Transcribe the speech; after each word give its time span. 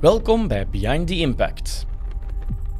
Welkom 0.00 0.48
bij 0.48 0.68
Behind 0.68 1.06
the 1.06 1.18
Impact. 1.18 1.86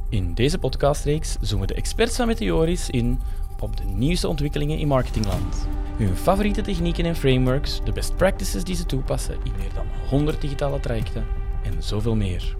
In 0.09 0.33
deze 0.33 0.57
podcastreeks 0.57 1.37
zoomen 1.41 1.67
de 1.67 1.73
experts 1.73 2.15
van 2.15 2.27
Meteoris 2.27 2.89
in 2.89 3.19
op 3.59 3.77
de 3.77 3.83
nieuwste 3.83 4.27
ontwikkelingen 4.27 4.77
in 4.77 4.87
marketingland. 4.87 5.67
Hun 5.95 6.15
favoriete 6.15 6.61
technieken 6.61 7.05
en 7.05 7.15
frameworks, 7.15 7.81
de 7.83 7.91
best 7.91 8.15
practices 8.15 8.63
die 8.63 8.75
ze 8.75 8.85
toepassen 8.85 9.35
in 9.43 9.51
meer 9.57 9.73
dan 9.73 9.85
100 10.09 10.41
digitale 10.41 10.79
trajecten 10.79 11.25
en 11.63 11.83
zoveel 11.83 12.15
meer. 12.15 12.55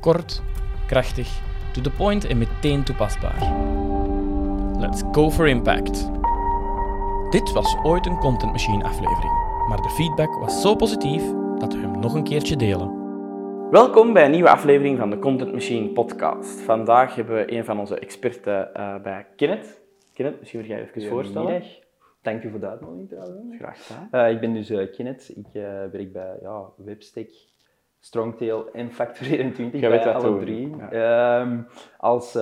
Kort, 0.00 0.42
krachtig, 0.86 1.40
to 1.72 1.80
the 1.80 1.90
point 1.90 2.24
en 2.24 2.38
meteen 2.38 2.82
toepasbaar. 2.82 3.52
Let's 4.78 5.02
go 5.12 5.30
for 5.30 5.48
impact. 5.48 6.10
Dit 7.30 7.52
was 7.52 7.76
ooit 7.82 8.06
een 8.06 8.18
Content 8.18 8.52
Machine 8.52 8.84
aflevering, 8.84 9.32
maar 9.68 9.82
de 9.82 9.90
feedback 9.90 10.34
was 10.34 10.60
zo 10.60 10.74
positief 10.74 11.22
dat 11.58 11.72
we 11.72 11.80
hem 11.80 12.00
nog 12.00 12.14
een 12.14 12.24
keertje 12.24 12.56
delen. 12.56 12.99
Welkom 13.70 14.12
bij 14.12 14.24
een 14.24 14.30
nieuwe 14.30 14.50
aflevering 14.50 14.98
van 14.98 15.10
de 15.10 15.18
Content 15.18 15.52
Machine 15.52 15.88
podcast. 15.88 16.60
Vandaag 16.60 17.14
hebben 17.14 17.34
we 17.34 17.52
een 17.52 17.64
van 17.64 17.78
onze 17.78 17.98
experten 17.98 18.70
uh, 18.76 19.02
bij 19.02 19.26
Kenneth. 19.36 19.80
Kenneth, 20.14 20.38
misschien 20.38 20.60
wil 20.60 20.68
jij 20.68 20.80
even 20.82 21.08
voorstellen. 21.08 21.62
Dank 22.22 22.42
u 22.42 22.50
voor 22.50 22.60
de 22.60 22.68
uitnodiging 22.68 23.08
trouwens. 23.08 23.56
Graag 23.56 23.86
gedaan. 23.86 24.08
Uh, 24.12 24.34
ik 24.34 24.40
ben 24.40 24.52
dus 24.52 24.70
uh, 24.70 24.92
Kenneth. 24.92 25.28
Ik 25.36 25.46
werk 25.92 26.12
bij 26.12 26.38
ja, 26.42 26.64
Webstack, 26.76 27.28
Strongtail 28.00 28.72
en 28.72 28.90
Factor24. 28.90 29.70
Jij 29.72 29.90
weet 29.90 30.04
dat 30.04 30.14
alle 30.14 30.24
doen. 30.24 30.40
drie. 30.40 30.76
Ja. 30.76 31.40
Ehm, 31.40 31.62
als 31.98 32.34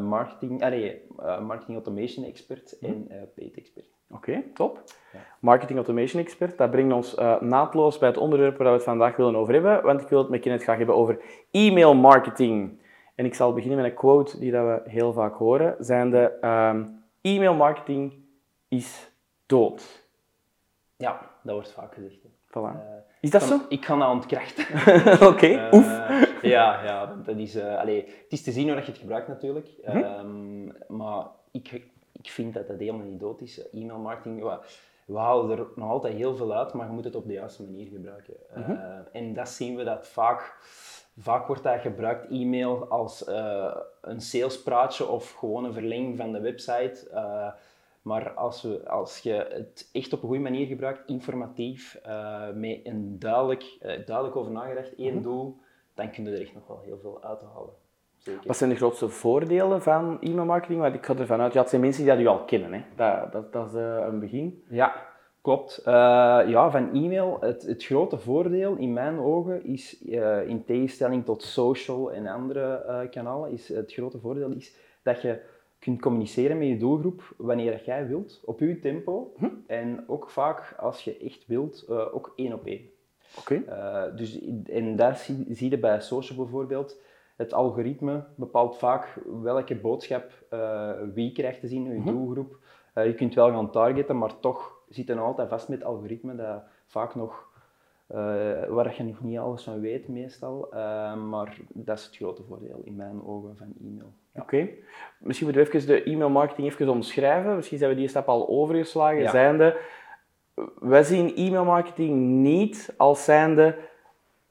marketing, 0.00 0.62
allee, 0.62 1.02
marketing 1.18 1.76
automation 1.76 2.24
expert 2.24 2.78
en 2.78 3.08
paid 3.34 3.56
expert. 3.56 3.91
Oké, 4.12 4.42
top. 4.54 4.82
Marketing 5.40 5.78
Automation 5.78 6.22
Expert, 6.22 6.58
dat 6.58 6.70
brengt 6.70 6.94
ons 6.94 7.18
uh, 7.18 7.40
naadloos 7.40 7.98
bij 7.98 8.08
het 8.08 8.18
onderwerp 8.18 8.56
waar 8.56 8.66
we 8.66 8.72
het 8.72 8.82
vandaag 8.82 9.16
willen 9.16 9.36
over 9.36 9.52
hebben, 9.52 9.82
want 9.82 10.00
ik 10.00 10.08
wil 10.08 10.18
het 10.18 10.28
met 10.28 10.40
Kenneth 10.40 10.62
graag 10.62 10.76
hebben 10.76 10.94
over 10.96 11.20
e-mail 11.50 11.94
marketing. 11.94 12.80
En 13.14 13.24
ik 13.24 13.34
zal 13.34 13.52
beginnen 13.52 13.78
met 13.80 13.90
een 13.90 13.96
quote 13.96 14.38
die 14.38 14.50
dat 14.50 14.64
we 14.64 14.90
heel 14.90 15.12
vaak 15.12 15.34
horen, 15.34 15.76
zijnde 15.78 16.38
um, 16.44 17.04
e-mail 17.20 17.54
marketing 17.54 18.14
is 18.68 19.10
dood. 19.46 20.06
Ja, 20.96 21.20
dat 21.42 21.54
wordt 21.54 21.72
vaak 21.72 21.94
gezegd. 21.94 22.18
Voilà. 22.48 22.76
Eh, 22.76 22.80
Is 23.20 23.30
dat 23.30 23.42
zo? 23.42 23.58
Ik 23.68 23.84
ga 23.84 23.96
dat 23.96 24.08
ontkrachten. 24.10 24.64
Oké, 25.30 25.46
Eh, 25.46 25.72
oef. 25.72 25.86
Ja, 26.42 26.84
ja 26.84 27.14
dat 27.24 27.36
is, 27.36 27.54
eh, 27.54 27.78
allee, 27.78 28.04
het 28.04 28.32
is 28.32 28.42
te 28.42 28.52
zien 28.52 28.66
hoe 28.66 28.74
dat 28.74 28.84
je 28.84 28.90
het 28.90 29.00
gebruikt 29.00 29.28
natuurlijk. 29.28 29.68
Mhm. 29.84 29.96
Ehm, 29.96 30.64
maar 30.88 31.26
ik, 31.50 31.82
ik 32.12 32.30
vind 32.30 32.54
dat 32.54 32.66
dat 32.68 32.78
helemaal 32.78 33.06
niet 33.06 33.20
dood 33.20 33.40
is. 33.40 33.70
E-mail 33.70 33.98
marketing, 33.98 34.42
we, 34.42 34.58
we 35.04 35.18
halen 35.18 35.58
er 35.58 35.66
nog 35.74 35.90
altijd 35.90 36.14
heel 36.14 36.36
veel 36.36 36.52
uit, 36.54 36.72
maar 36.72 36.86
je 36.86 36.92
moet 36.92 37.04
het 37.04 37.14
op 37.14 37.26
de 37.26 37.32
juiste 37.32 37.62
manier 37.62 37.86
gebruiken. 37.86 38.34
Mhm. 38.54 38.70
Eh, 38.70 38.98
en 39.12 39.34
dat 39.34 39.48
zien 39.48 39.76
we 39.76 39.84
dat 39.84 40.06
vaak, 40.06 40.56
vaak 41.18 41.46
wordt 41.46 41.62
dat 41.62 41.80
gebruikt, 41.80 42.30
e-mail, 42.30 42.86
als 42.88 43.24
eh, 43.24 43.76
een 44.00 44.20
salespraatje 44.20 45.08
of 45.08 45.30
gewoon 45.32 45.64
een 45.64 45.72
verlenging 45.72 46.16
van 46.16 46.32
de 46.32 46.40
website. 46.40 47.10
Eh, 47.12 47.52
maar 48.02 48.30
als, 48.30 48.62
we, 48.62 48.88
als 48.88 49.18
je 49.18 49.32
het 49.50 49.88
echt 49.92 50.12
op 50.12 50.22
een 50.22 50.28
goede 50.28 50.42
manier 50.42 50.66
gebruikt, 50.66 51.08
informatief, 51.08 52.00
met 52.54 52.80
een 52.84 53.18
duidelijk, 53.18 53.64
duidelijk 53.80 54.36
over 54.36 54.52
nagedacht, 54.52 54.94
één 54.94 55.14
Mhm. 55.14 55.22
doel, 55.22 55.56
dan 55.94 56.10
kun 56.10 56.24
je 56.24 56.30
er 56.30 56.40
echt 56.40 56.54
nog 56.54 56.66
wel 56.66 56.80
heel 56.80 56.98
veel 56.98 57.22
uithalen. 57.22 57.70
Zeker. 58.22 58.46
Wat 58.46 58.56
zijn 58.56 58.70
de 58.70 58.76
grootste 58.76 59.08
voordelen 59.08 59.82
van 59.82 60.20
e-mail 60.20 60.44
marketing? 60.44 60.80
Want 60.80 60.94
ik 60.94 61.06
ga 61.06 61.16
ervan 61.16 61.40
uit, 61.40 61.52
ja, 61.52 61.60
het 61.60 61.68
zijn 61.68 61.80
mensen 61.80 62.04
die 62.04 62.12
dat 62.12 62.22
u 62.22 62.26
al 62.26 62.44
kennen. 62.44 62.72
Hè. 62.72 62.82
Dat, 62.96 63.32
dat, 63.32 63.52
dat 63.52 63.66
is 63.68 63.74
eh, 63.74 64.06
een 64.08 64.18
begin. 64.18 64.64
Ja, 64.68 65.06
klopt. 65.40 65.78
Eh, 65.78 65.92
ja, 66.46 66.70
van 66.70 66.94
e-mail, 66.94 67.36
het, 67.40 67.62
het 67.62 67.84
grote 67.84 68.18
voordeel 68.18 68.76
in 68.76 68.92
mijn 68.92 69.18
ogen 69.18 69.64
is, 69.64 70.04
eh, 70.04 70.48
in 70.48 70.64
tegenstelling 70.64 71.24
tot 71.24 71.42
social 71.42 72.12
en 72.12 72.26
andere 72.26 73.08
kanalen, 73.10 73.50
is 73.50 73.68
het 73.68 73.92
grote 73.92 74.18
voordeel 74.18 74.50
is 74.50 74.76
dat 75.02 75.22
je 75.22 75.40
kunt 75.78 76.00
communiceren 76.00 76.58
met 76.58 76.68
je 76.68 76.76
doelgroep 76.76 77.34
wanneer 77.36 77.70
dat 77.70 77.84
jij 77.84 78.06
wilt, 78.06 78.40
op 78.44 78.60
je 78.60 78.78
tempo. 78.78 79.32
Hm. 79.36 79.48
En 79.66 80.04
ook 80.06 80.30
vaak, 80.30 80.74
als 80.78 81.04
je 81.04 81.16
echt 81.16 81.46
wilt, 81.46 81.88
ook 81.88 82.32
één 82.36 82.52
op 82.52 82.66
één. 82.66 82.90
Oké. 83.38 83.62
Dus, 84.16 84.40
en 84.64 84.96
daar 84.96 85.16
zie, 85.16 85.46
zie 85.50 85.70
je 85.70 85.78
bij 85.78 86.00
social 86.00 86.38
bijvoorbeeld, 86.38 86.96
het 87.36 87.52
algoritme 87.52 88.24
bepaalt 88.34 88.78
vaak 88.78 89.18
welke 89.42 89.76
boodschap 89.76 90.30
eh, 90.48 90.90
wie 91.14 91.32
krijgt 91.32 91.60
te 91.60 91.68
zien, 91.68 91.84
je 91.84 91.98
Mhm. 91.98 92.08
doelgroep. 92.10 92.56
Eh, 92.94 93.06
je 93.06 93.14
kunt 93.14 93.34
wel 93.34 93.50
gaan 93.50 93.70
targeten, 93.70 94.18
maar 94.18 94.40
toch 94.40 94.76
zit 94.88 95.06
je 95.06 95.18
altijd 95.18 95.48
vast 95.48 95.68
met 95.68 95.84
algoritme 95.84 96.34
dat 96.36 96.62
vaak 96.86 97.14
nog, 97.14 97.48
eh, 98.06 98.18
waar 98.68 98.94
je 98.96 99.02
nog 99.02 99.22
niet 99.22 99.38
alles 99.38 99.62
van 99.62 99.80
weet 99.80 100.08
meestal. 100.08 100.68
Maar 101.28 101.56
dat 101.72 101.98
is 101.98 102.04
het 102.04 102.16
grote 102.16 102.42
voordeel 102.42 102.80
in 102.84 102.96
mijn 102.96 103.24
ogen 103.26 103.56
van 103.56 103.72
e-mail. 103.80 104.12
Ja. 104.34 104.42
Oké. 104.42 104.68
Misschien 105.18 105.46
moeten 105.46 105.64
we 105.64 105.72
even 105.72 105.86
de 105.86 106.02
e-mail 106.02 106.30
marketing 106.30 106.66
even 106.66 106.88
omschrijven. 106.88 107.56
Misschien 107.56 107.78
zijn 107.78 107.90
we 107.90 107.96
die 107.96 108.08
stap 108.08 108.28
al 108.28 108.48
overgeslagen. 108.48 109.20
Ja. 109.22 109.30
Zijnde, 109.30 109.76
wij 110.80 111.02
zien 111.02 111.36
e-mail 111.36 111.64
marketing 111.64 112.20
niet 112.20 112.94
als 112.96 113.24
zijnde, 113.24 113.78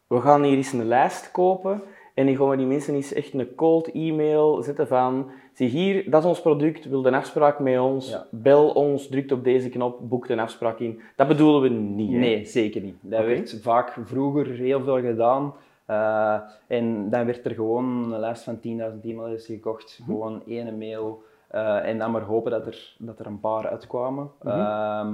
we 0.07 0.21
gaan 0.21 0.43
hier 0.43 0.57
eens 0.57 0.73
een 0.73 0.85
lijst 0.85 1.31
kopen 1.31 1.81
en 2.13 2.25
dan 2.25 2.35
gaan 2.35 2.49
we 2.49 2.57
die 2.57 2.65
mensen 2.65 2.93
eens 2.95 3.13
echt 3.13 3.33
een 3.33 3.55
cold 3.55 3.91
e-mail 3.91 4.61
zetten 4.63 4.87
van, 4.87 5.29
zie 5.53 5.67
hier, 5.67 6.09
dat 6.11 6.21
is 6.21 6.27
ons 6.29 6.41
product, 6.41 6.85
wil 6.89 7.05
een 7.05 7.13
afspraak 7.13 7.59
met 7.59 7.79
ons, 7.79 8.09
Ja. 8.09 8.25
bel 8.29 8.69
ons, 8.69 9.07
drukt 9.07 9.31
op 9.31 9.43
deze 9.43 9.69
knop, 9.69 9.99
boekt 10.09 10.29
een 10.29 10.39
afspraak 10.39 10.79
in. 10.79 10.99
Dat 11.15 11.27
bedoelen 11.27 11.61
we 11.61 11.69
niet. 11.69 12.11
hè? 12.11 12.17
Nee, 12.17 12.45
zeker 12.45 12.81
niet. 12.81 12.95
Dat 13.01 13.25
werd 13.25 13.59
vaak 13.61 13.97
vroeger 14.05 14.45
heel 14.47 14.81
veel 14.81 14.99
gedaan. 15.01 15.53
eh, 15.85 16.37
en 16.67 17.09
dan 17.09 17.25
werd 17.25 17.45
er 17.45 17.51
gewoon 17.51 18.13
een 18.13 18.19
lijst 18.19 18.43
van 18.43 18.59
10.000 18.59 19.03
e-mailadressen 19.05 19.53
gekocht. 19.55 19.99
Mhm. 20.01 20.09
Gewoon 20.11 20.41
één 20.47 20.77
mail. 20.77 21.23
eh, 21.47 21.87
en 21.87 21.97
dan 21.97 22.11
maar 22.11 22.21
hopen 22.21 22.51
dat 22.51 22.65
er, 22.65 22.95
dat 22.97 23.19
er 23.19 23.25
een 23.25 23.39
paar 23.39 23.67
uitkwamen. 23.67 24.29
Ehm, 24.45 25.13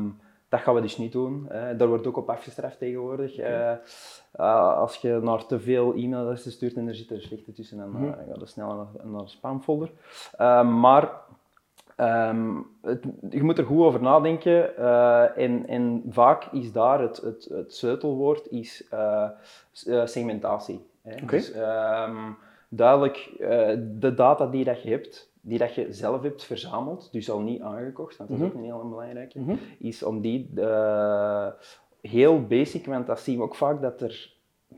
dat 0.49 0.59
gaan 0.59 0.75
we 0.75 0.81
dus 0.81 0.97
niet 0.97 1.11
doen. 1.11 1.45
hè. 1.49 1.75
Daar 1.75 1.87
wordt 1.87 2.07
ook 2.07 2.17
op 2.17 2.29
afgestraft 2.29 2.77
tegenwoordig. 2.77 3.37
Eh, 3.37 3.71
eh, 3.71 4.77
als 4.77 4.95
je 4.95 5.19
naar 5.23 5.45
te 5.45 5.59
veel 5.59 5.93
e-mailadressen 5.95 6.51
stuurt 6.51 6.75
en 6.75 6.87
er 6.87 6.95
zitten 6.95 7.15
er 7.15 7.21
slechte 7.21 7.51
tussen, 7.53 7.77
dan 7.77 7.89
Mhm. 7.89 8.03
eh, 8.05 8.11
gaat 8.29 8.39
het 8.39 8.49
snel 8.49 8.75
naar, 8.75 9.05
naar 9.11 9.21
een 9.21 9.27
spamfolder. 9.29 9.91
Ehm, 10.37 10.79
maar 10.79 11.25
Ehm, 11.95 12.55
het- 12.81 13.03
je 13.29 13.43
moet 13.43 13.57
er 13.57 13.65
goed 13.65 13.79
over 13.85 14.01
nadenken 14.01 14.77
eh, 14.77 15.37
en, 15.37 15.67
en 15.67 16.03
vaak 16.09 16.45
is 16.51 16.71
daar 16.71 16.99
het, 17.01 17.17
het, 17.17 17.47
het 17.51 17.73
sleutelwoord 17.75 18.47
is, 18.51 18.87
eh, 18.89 19.29
eh, 19.87 20.05
segmentatie. 20.05 20.85
Hè. 21.01 21.25
Dus, 21.25 21.51
ehm, 21.51 22.15
duidelijk, 22.69 23.17
eh, 23.39 23.75
de 23.99 24.13
data 24.15 24.47
die 24.47 24.63
dat 24.63 24.81
je 24.83 24.89
hebt, 24.89 25.31
die 25.47 25.57
dat 25.57 25.75
je 25.75 25.93
zelf 25.93 26.21
hebt 26.21 26.43
verzameld, 26.43 27.11
dus 27.11 27.29
al 27.29 27.39
niet 27.39 27.61
aangekocht, 27.61 28.17
want 28.17 28.29
dat 28.29 28.39
is 28.39 28.45
Mhm. 28.45 28.53
ook 28.55 28.57
een 28.63 28.69
heel 28.69 28.89
belangrijke, 28.89 29.39
Mhm. 29.39 29.55
is 29.79 30.03
om 30.03 30.21
die 30.21 30.51
eh, 30.55 31.47
heel 32.01 32.45
basic, 32.47 32.85
want 32.85 33.07
dat 33.07 33.19
zien 33.19 33.37
we 33.37 33.43
ook 33.43 33.55
vaak 33.55 33.81
dat 33.81 34.01
er 34.01 34.35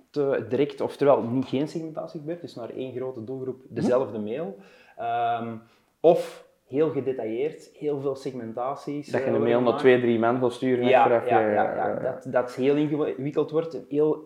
te 0.09 0.45
direct, 0.49 0.81
oftewel 0.81 1.21
niet 1.21 1.45
geen 1.45 1.67
segmentatie 1.67 2.19
gebeurt, 2.19 2.41
dus 2.41 2.55
naar 2.55 2.69
één 2.69 2.93
grote 2.95 3.23
doelgroep 3.23 3.61
dezelfde 3.69 4.19
mail, 4.19 4.57
Ehm, 4.97 5.55
of 5.99 6.47
heel 6.67 6.89
gedetailleerd, 6.89 7.69
heel 7.73 7.99
veel 7.99 8.15
segmentaties. 8.15 9.11
Dat 9.11 9.21
je 9.21 9.27
eh, 9.27 9.33
een 9.33 9.41
mail 9.41 9.61
naar 9.61 9.77
twee, 9.77 9.99
drie 9.99 10.19
wil 10.19 10.49
sturen. 10.49 10.85
Ja, 10.85 11.09
ja, 11.09 11.21
eh, 11.23 11.29
ja, 11.29 11.75
ja. 11.75 11.99
Dat, 11.99 12.25
dat 12.33 12.55
heel 12.55 12.75
ingewikkeld 12.75 13.51
wordt, 13.51 13.81
heel, 13.89 14.21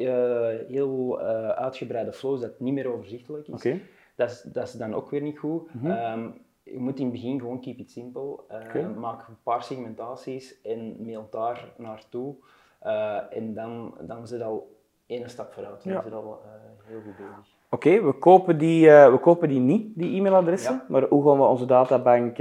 heel 0.67 1.19
uitgebreide 1.55 2.13
flows, 2.13 2.41
dat 2.41 2.59
niet 2.59 2.73
meer 2.73 2.93
overzichtelijk 2.93 3.47
is. 3.47 3.73
Dat, 4.15 4.29
is 4.29 4.41
dat 4.41 4.67
is 4.67 4.71
dan 4.73 4.93
ook 4.93 5.09
weer 5.09 5.21
niet 5.21 5.39
goed. 5.39 5.73
Mhm. 5.73 5.91
Ehm, 5.91 6.27
je 6.63 6.79
moet 6.79 6.97
in 6.99 7.03
het 7.05 7.13
begin 7.13 7.39
gewoon 7.39 7.61
keep 7.61 7.77
it 7.77 7.91
simple. 7.91 8.39
Eh, 8.47 8.57
Oké. 8.65 8.87
Maak 8.87 9.27
een 9.27 9.37
paar 9.43 9.63
segmentaties 9.63 10.61
en 10.61 10.95
mail 10.99 11.27
daar 11.31 11.73
naartoe. 11.77 12.35
Eh, 12.79 13.17
en 13.37 13.53
dan, 13.53 13.97
dan 14.01 14.27
zit 14.27 14.41
al 14.41 14.75
één 15.05 15.29
stap 15.29 15.53
vooruit. 15.53 15.83
Dan 15.83 15.93
Ja. 15.93 16.01
zit 16.01 16.13
al 16.13 16.41
eh, 16.43 16.49
heel 16.87 17.01
goed 17.01 17.15
bezig. 17.17 17.51
Oké, 17.69 18.01
we, 18.03 18.13
kopen 18.13 18.57
die, 18.57 18.89
eh, 18.89 19.11
we 19.11 19.17
kopen 19.19 19.49
die 19.49 19.59
niet, 19.59 19.91
die 19.95 20.17
e-mailadressen. 20.17 20.73
Ja. 20.73 20.85
Maar 20.89 21.03
hoe 21.07 21.23
gaan 21.27 21.37
we 21.37 21.43
onze 21.43 21.65
databank 21.65 22.37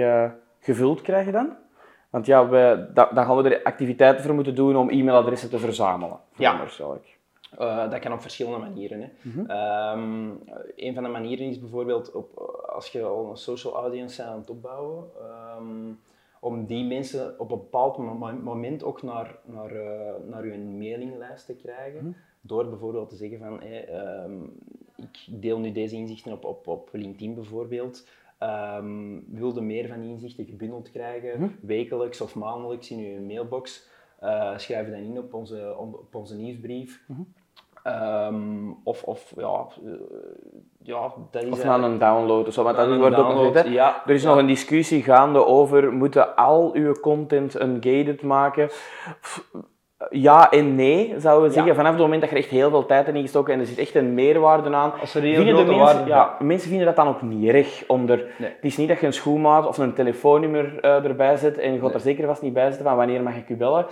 gevuld 0.61 1.01
krijgen 1.01 1.33
dan? 1.33 1.57
Want 2.11 2.27
ja, 2.27 2.49
we, 2.49 2.91
da, 2.95 3.11
dan 3.15 3.25
gaan 3.25 3.37
we 3.37 3.55
er 3.55 3.63
activiteiten 3.63 4.25
voor 4.25 4.35
moeten 4.35 4.55
doen 4.55 4.77
om 4.77 4.91
e-mailadressen 4.91 5.51
te 5.51 5.59
verzamelen. 5.59 6.19
Ja. 6.37 6.51
veronderstel 6.51 7.01
Eh, 7.59 7.91
dat 7.91 7.99
kan 8.01 8.13
op 8.13 8.21
verschillende 8.21 8.59
manieren. 8.59 9.01
Hè. 9.01 9.09
Mhm. 9.23 9.51
Ehm, 9.51 10.31
een 10.77 10.95
van 10.95 11.03
de 11.03 11.09
manieren 11.09 11.47
is 11.47 11.61
bijvoorbeeld 11.61 12.13
op, 12.13 12.39
als 12.75 12.89
je 12.89 13.03
al 13.03 13.31
een 13.31 13.37
social 13.37 13.75
audience 13.75 14.17
bent 14.17 14.29
aan 14.29 14.39
het 14.39 14.51
opbouwen, 14.51 15.05
ehm, 15.21 15.93
om 16.41 16.67
die 16.67 16.85
mensen 16.85 17.35
op 17.41 17.51
een 17.51 17.59
bepaald 17.59 17.97
mo- 17.99 18.33
moment 18.43 18.85
ook 18.85 19.03
naar, 19.03 19.39
naar, 19.45 19.71
eh, 19.71 20.13
naar 20.29 20.47
je 20.47 20.59
mailinglijst 20.59 21.47
te 21.47 21.55
krijgen. 21.55 22.05
Mhm. 22.05 22.13
Door 22.41 22.69
bijvoorbeeld 22.69 23.09
te 23.09 23.17
zeggen 23.17 23.39
van, 23.39 23.61
ehm, 23.61 24.33
ik 24.97 25.27
deel 25.41 25.59
nu 25.59 25.73
deze 25.73 25.97
inzichten 25.97 26.33
op, 26.33 26.45
op, 26.45 26.67
op 26.69 26.89
LinkedIn 26.93 27.35
bijvoorbeeld. 27.35 28.07
Wilde 29.27 29.61
meer 29.61 29.89
van 29.89 30.01
die 30.01 30.11
inzichten 30.11 30.45
gebundeld 30.47 30.91
krijgen, 30.91 31.41
Mhm. 31.41 31.51
wekelijks 31.61 32.21
of 32.21 32.35
maandelijks 32.35 32.91
in 32.91 32.99
je 32.99 33.21
mailbox. 33.21 33.89
Eh 34.19 34.59
schrijf 34.59 34.91
dan 34.91 34.99
in 35.01 35.19
op 35.19 35.35
onze, 35.35 35.75
op 35.79 36.15
onze 36.15 36.37
nieuwsbrief. 36.37 37.05
Ehm, 37.83 38.71
of, 38.85 39.03
of 39.03 39.33
ja, 39.37 39.67
eh, 39.85 39.93
ja, 40.83 41.13
dat 41.31 41.43
is 41.43 41.51
Of 41.51 41.65
naar 41.65 41.83
een 41.83 41.99
download 41.99 42.47
of 42.47 42.53
zo. 42.53 42.63
Want 42.63 42.77
dat 42.77 42.87
een 42.87 42.99
wordt 42.99 43.17
ook 43.17 43.35
nog 43.35 43.47
gezegd, 43.47 43.69
ja. 43.69 44.03
Er 44.07 44.15
is 44.15 44.25
nog 44.25 44.37
een 44.37 44.47
discussie 44.47 45.03
gaande 45.03 45.47
over, 45.47 45.93
moeten 45.93 46.37
al 46.37 46.71
uw 46.75 46.93
content 47.01 47.61
ungated 47.61 48.23
maken? 48.23 48.67
Pff, 49.21 49.51
Ja 50.11 50.51
en 50.51 50.75
nee, 50.75 51.15
zouden 51.19 51.49
we 51.49 51.55
zeggen. 51.55 51.75
Vanaf 51.75 51.93
het 51.93 52.01
moment 52.01 52.21
dat 52.21 52.31
je 52.31 52.37
echt 52.37 52.49
heel 52.49 52.71
veel 52.71 52.87
tijd 52.87 53.09
in 53.09 53.21
gestoken 53.21 53.55
en 53.55 53.61
er 53.61 53.67
zit 53.67 53.79
echt 53.79 53.95
een 53.95 54.15
meerwaarde 54.15 54.75
aan. 54.75 54.93
Als 55.01 55.15
er 55.15 55.23
heel 55.23 55.35
vinden 55.35 55.57
de 55.57 55.65
grote 55.65 55.85
mensen, 55.85 56.07
ja, 56.07 56.37
mensen 56.39 56.69
vinden 56.69 56.87
dat 56.87 56.97
dan 56.97 57.09
ook 57.09 57.23
niet 57.23 57.49
erg. 57.49 57.85
Om 57.87 58.09
er, 58.09 58.27
Nee. 58.39 58.51
Het 58.51 58.65
is 58.65 58.77
niet 58.77 58.89
dat 58.89 59.01
je 59.01 59.07
een 59.07 59.13
schoenmaat 59.13 59.67
of 59.67 59.79
een 59.79 59.95
telefoonnummer 59.95 60.79
eh, 60.81 61.05
erbij 61.05 61.37
zet 61.37 61.59
en 61.59 61.73
je 61.73 61.79
gaat 61.79 61.87
Nee. 61.87 61.95
er 61.95 62.01
zeker 62.01 62.27
vast 62.27 62.43
niet 62.43 62.53
bij 62.53 62.67
zetten 62.69 62.85
van 62.87 62.97
wanneer 62.97 63.23
mag 63.23 63.37
ik 63.37 63.49
u 63.49 63.57
bellen. 63.57 63.87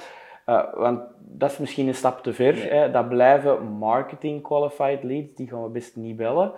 Eh, 0.51 0.75
want 0.75 1.01
dat 1.21 1.51
is 1.51 1.59
misschien 1.59 1.89
een 1.89 1.95
stap 1.95 2.23
te 2.23 2.33
ver. 2.33 2.53
Nee. 2.55 2.69
Hè. 2.71 2.91
Dat 2.91 3.09
blijven 3.09 3.63
marketing 3.67 4.43
qualified 4.43 5.03
leads, 5.03 5.35
die 5.35 5.49
gaan 5.49 5.63
we 5.63 5.69
best 5.69 5.97
niet 5.97 6.17
bellen. 6.17 6.53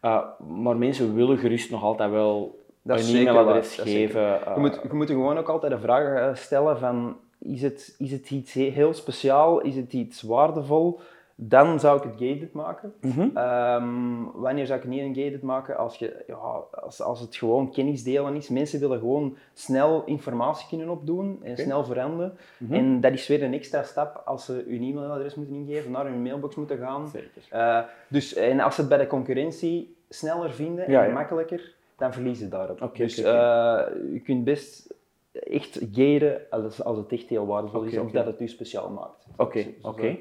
Eh, 0.00 0.22
maar 0.48 0.76
mensen 0.76 1.14
willen 1.14 1.38
gerust 1.38 1.70
nog 1.70 1.82
altijd 1.82 2.10
wel 2.10 2.58
Dat 2.82 3.00
een 3.08 3.16
e-mailadres 3.16 3.74
geven. 3.78 4.46
eh, 4.46 4.54
Je 4.54 4.60
moet, 4.60 4.80
je 4.82 4.92
moet 4.96 5.10
gewoon 5.10 5.38
ook 5.38 5.48
altijd 5.48 5.72
de 5.72 5.78
vraag 5.78 6.36
stellen 6.38 6.78
van, 6.78 7.16
is 7.38 7.62
het, 7.62 7.94
is 7.98 8.12
het 8.12 8.30
iets 8.30 8.52
he- 8.52 8.70
heel 8.70 8.92
speciaal, 8.92 9.60
is 9.60 9.76
het 9.76 9.92
iets 9.92 10.22
waardevol? 10.22 11.00
Dan 11.38 11.80
zou 11.80 11.96
ik 11.96 12.02
het 12.02 12.28
gated 12.28 12.52
maken. 12.52 12.94
Mhm. 13.00 13.28
Ehm, 13.34 14.24
wanneer 14.34 14.66
zou 14.66 14.78
ik 14.78 14.84
het 14.84 14.94
niet 14.94 15.00
een 15.00 15.24
gated 15.24 15.42
maken? 15.42 15.76
Als, 15.76 15.98
je, 15.98 16.24
ja, 16.26 16.34
als, 16.70 17.02
als 17.02 17.20
het 17.20 17.36
gewoon 17.36 17.70
kennisdelen 17.70 18.34
is. 18.34 18.48
Mensen 18.48 18.80
willen 18.80 18.98
gewoon 18.98 19.36
snel 19.54 20.02
informatie 20.04 20.68
kunnen 20.68 20.88
opdoen 20.88 21.38
en 21.42 21.56
snel 21.56 21.84
veranderen. 21.84 22.36
Mhm. 22.58 22.74
En 22.74 23.00
dat 23.00 23.12
is 23.12 23.26
weer 23.26 23.42
een 23.42 23.54
extra 23.54 23.82
stap 23.82 24.22
als 24.24 24.44
ze 24.44 24.64
hun 24.68 24.82
e-mailadres 24.82 25.34
moeten 25.34 25.54
ingeven, 25.54 25.90
naar 25.90 26.06
hun 26.06 26.22
mailbox 26.22 26.54
moeten 26.54 26.78
gaan. 26.78 27.08
Zeker. 27.08 27.42
Eh, 27.50 27.82
dus, 28.08 28.34
en 28.34 28.60
als 28.60 28.74
ze 28.74 28.80
het 28.80 28.90
bij 28.90 28.98
de 28.98 29.06
concurrentie 29.06 29.96
sneller 30.08 30.52
vinden 30.52 30.86
en 30.86 30.92
ja. 30.92 31.12
makkelijker, 31.12 31.74
dan 31.96 32.12
verliezen 32.12 32.44
ze 32.44 32.50
daarop. 32.50 32.90
Dus 32.94 33.18
eh, 33.18 33.82
je 34.12 34.20
kunt 34.24 34.44
best 34.44 34.94
echt 35.32 35.78
gaten 35.92 36.40
als, 36.50 36.82
als 36.82 36.98
het 36.98 37.12
echt 37.12 37.28
heel 37.28 37.46
waardevol 37.46 37.82
is 37.82 37.98
of 37.98 38.10
dat 38.10 38.26
het 38.26 38.40
u 38.40 38.48
speciaal 38.48 38.90
maakt. 38.90 39.26
Oké, 39.36 39.66
oké. 39.82 40.16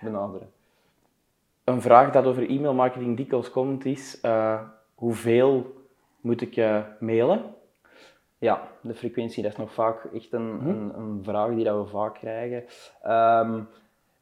benaderen. 0.00 0.54
Een 1.66 1.80
vraag 1.80 2.10
dat 2.10 2.24
over 2.26 2.50
e-mailmarketing 2.50 3.16
dikwijls 3.16 3.50
komt 3.50 3.84
is, 3.84 4.20
eh, 4.20 4.60
hoeveel 4.94 5.74
moet 6.20 6.40
ik 6.40 6.56
eh, 6.56 6.78
mailen? 7.00 7.42
Ja, 8.38 8.68
de 8.80 8.94
frequentie, 8.94 9.42
dat 9.42 9.52
is 9.52 9.58
nog 9.58 9.72
vaak 9.72 10.04
echt 10.14 10.32
een, 10.32 10.54
Mhm. 10.56 10.68
een, 10.68 10.92
een 10.98 11.20
vraag 11.22 11.48
die 11.54 11.64
dat 11.64 11.84
we 11.84 11.90
vaak 11.90 12.14
krijgen. 12.14 12.64
Ehm, 13.02 13.60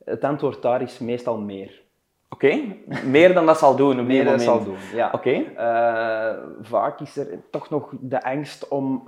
het 0.05 0.25
antwoord 0.25 0.62
daar 0.62 0.82
is 0.82 0.99
meestal 0.99 1.38
meer. 1.38 1.82
Oké, 2.29 2.61
meer 3.06 3.35
dan 3.35 3.46
dat 3.46 3.58
zal 3.58 3.76
doen 3.76 4.00
op 4.00 4.06
Meer 4.06 4.17
dan 4.25 4.32
moment. 4.37 4.43
zal 4.43 4.64
doen, 4.64 4.76
ja. 4.94 5.11
Oké, 5.14 5.31
Eh, 5.56 6.37
vaak 6.61 7.00
is 7.00 7.17
er 7.17 7.26
toch 7.50 7.70
nog 7.70 7.93
de 8.00 8.23
angst 8.23 8.69
om 8.69 9.02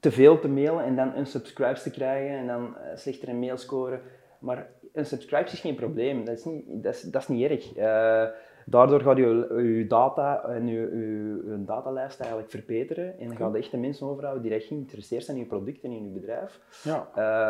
te 0.00 0.10
veel 0.10 0.38
te 0.40 0.48
mailen 0.48 0.84
en 0.84 0.96
dan 0.96 1.16
unsubscribes 1.18 1.82
te 1.82 1.90
krijgen 1.90 2.38
en 2.38 2.46
dan 2.46 2.62
uh, 2.62 2.96
slechtere 2.96 3.32
mailscoren. 3.34 4.00
Maar 4.38 4.66
unsubscribes 4.94 5.52
is 5.52 5.60
geen 5.60 5.74
probleem, 5.74 6.24
dat 6.24 6.36
is 6.36 6.44
niet, 6.44 6.64
dat 6.66 6.94
is, 6.94 7.02
dat 7.02 7.22
is 7.22 7.28
niet 7.28 7.50
erg. 7.50 7.74
Eh, 7.76 8.24
daardoor 8.66 9.00
gaat 9.00 9.16
je, 9.16 9.46
je 9.78 9.86
data 9.86 10.44
en 10.44 10.66
je, 10.66 10.80
je, 10.80 11.50
je 11.50 11.64
datalijst 11.64 12.20
eigenlijk 12.20 12.50
verbeteren 12.50 13.18
en 13.18 13.26
dan 13.26 13.36
gaan 13.36 13.52
de 13.52 13.58
echte 13.58 13.76
mensen 13.76 14.06
overhouden 14.06 14.42
die 14.42 14.54
echt 14.54 14.66
geïnteresseerd 14.66 15.24
zijn 15.24 15.36
in 15.36 15.42
je 15.42 15.48
product 15.48 15.84
en 15.84 15.90
in 15.90 16.04
je 16.04 16.20
bedrijf. 16.20 16.60
ja. 16.82 17.08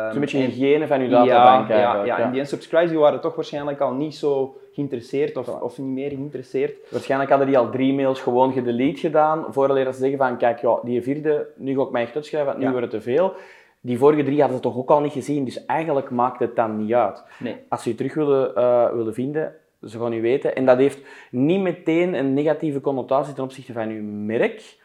Is 0.09 0.13
een 0.15 0.19
beetje 0.19 0.37
hygiëne 0.37 0.87
van 0.87 1.01
uw 1.01 1.09
databank 1.09 1.67
ja, 1.67 1.75
ja, 1.75 1.85
eigenlijk. 1.85 2.17
ja, 2.17 2.25
en 2.25 2.31
die 2.31 2.39
unsubscribes 2.39 2.89
die 2.89 2.99
waren 2.99 3.21
toch 3.21 3.35
waarschijnlijk 3.35 3.79
al 3.79 3.93
niet 3.93 4.15
zo 4.15 4.55
geïnteresseerd 4.71 5.37
of, 5.37 5.61
of 5.61 5.77
niet 5.77 5.87
meer 5.87 6.09
geïnteresseerd. 6.09 6.91
Waarschijnlijk 6.91 7.29
hadden 7.29 7.47
die 7.47 7.57
al 7.57 7.69
drie 7.69 7.93
mails 7.93 8.21
gewoon 8.21 8.53
gedelete 8.53 8.99
gedaan, 8.99 9.45
voordat 9.49 9.95
ze 9.95 9.99
zeggen 9.99 10.17
van, 10.17 10.37
kijk, 10.37 10.59
ja, 10.59 10.79
die 10.83 11.01
vierde, 11.01 11.47
nu 11.55 11.75
ga 11.75 11.81
ik 11.81 11.91
mij 11.91 12.01
echt 12.01 12.15
uitschrijven, 12.15 12.51
want 12.51 12.63
nu 12.63 12.71
wordt 12.71 12.91
het 12.91 13.03
te 13.03 13.11
veel. 13.11 13.33
Die 13.81 13.97
vorige 13.97 14.23
drie 14.23 14.39
hadden 14.39 14.57
ze 14.57 14.63
toch 14.63 14.77
ook 14.77 14.89
al 14.89 15.01
niet 15.01 15.11
gezien, 15.11 15.45
dus 15.45 15.65
eigenlijk 15.65 16.09
maakt 16.09 16.39
het 16.39 16.55
dan 16.55 16.77
niet 16.77 16.93
uit. 16.93 17.23
Nee. 17.39 17.55
Als 17.69 17.83
ze 17.83 17.89
je 17.89 17.95
terug 17.95 18.13
willen, 18.13 18.55
eh, 18.55 18.91
willen 18.93 19.13
vinden, 19.13 19.55
ze 19.83 19.99
gaan 19.99 20.13
u 20.13 20.21
weten. 20.21 20.55
En 20.55 20.65
dat 20.65 20.77
heeft 20.77 21.01
niet 21.31 21.61
meteen 21.61 22.13
een 22.13 22.33
negatieve 22.33 22.81
connotatie 22.81 23.33
ten 23.33 23.43
opzichte 23.43 23.73
van 23.73 23.89
uw 23.89 24.03
merk. 24.03 24.77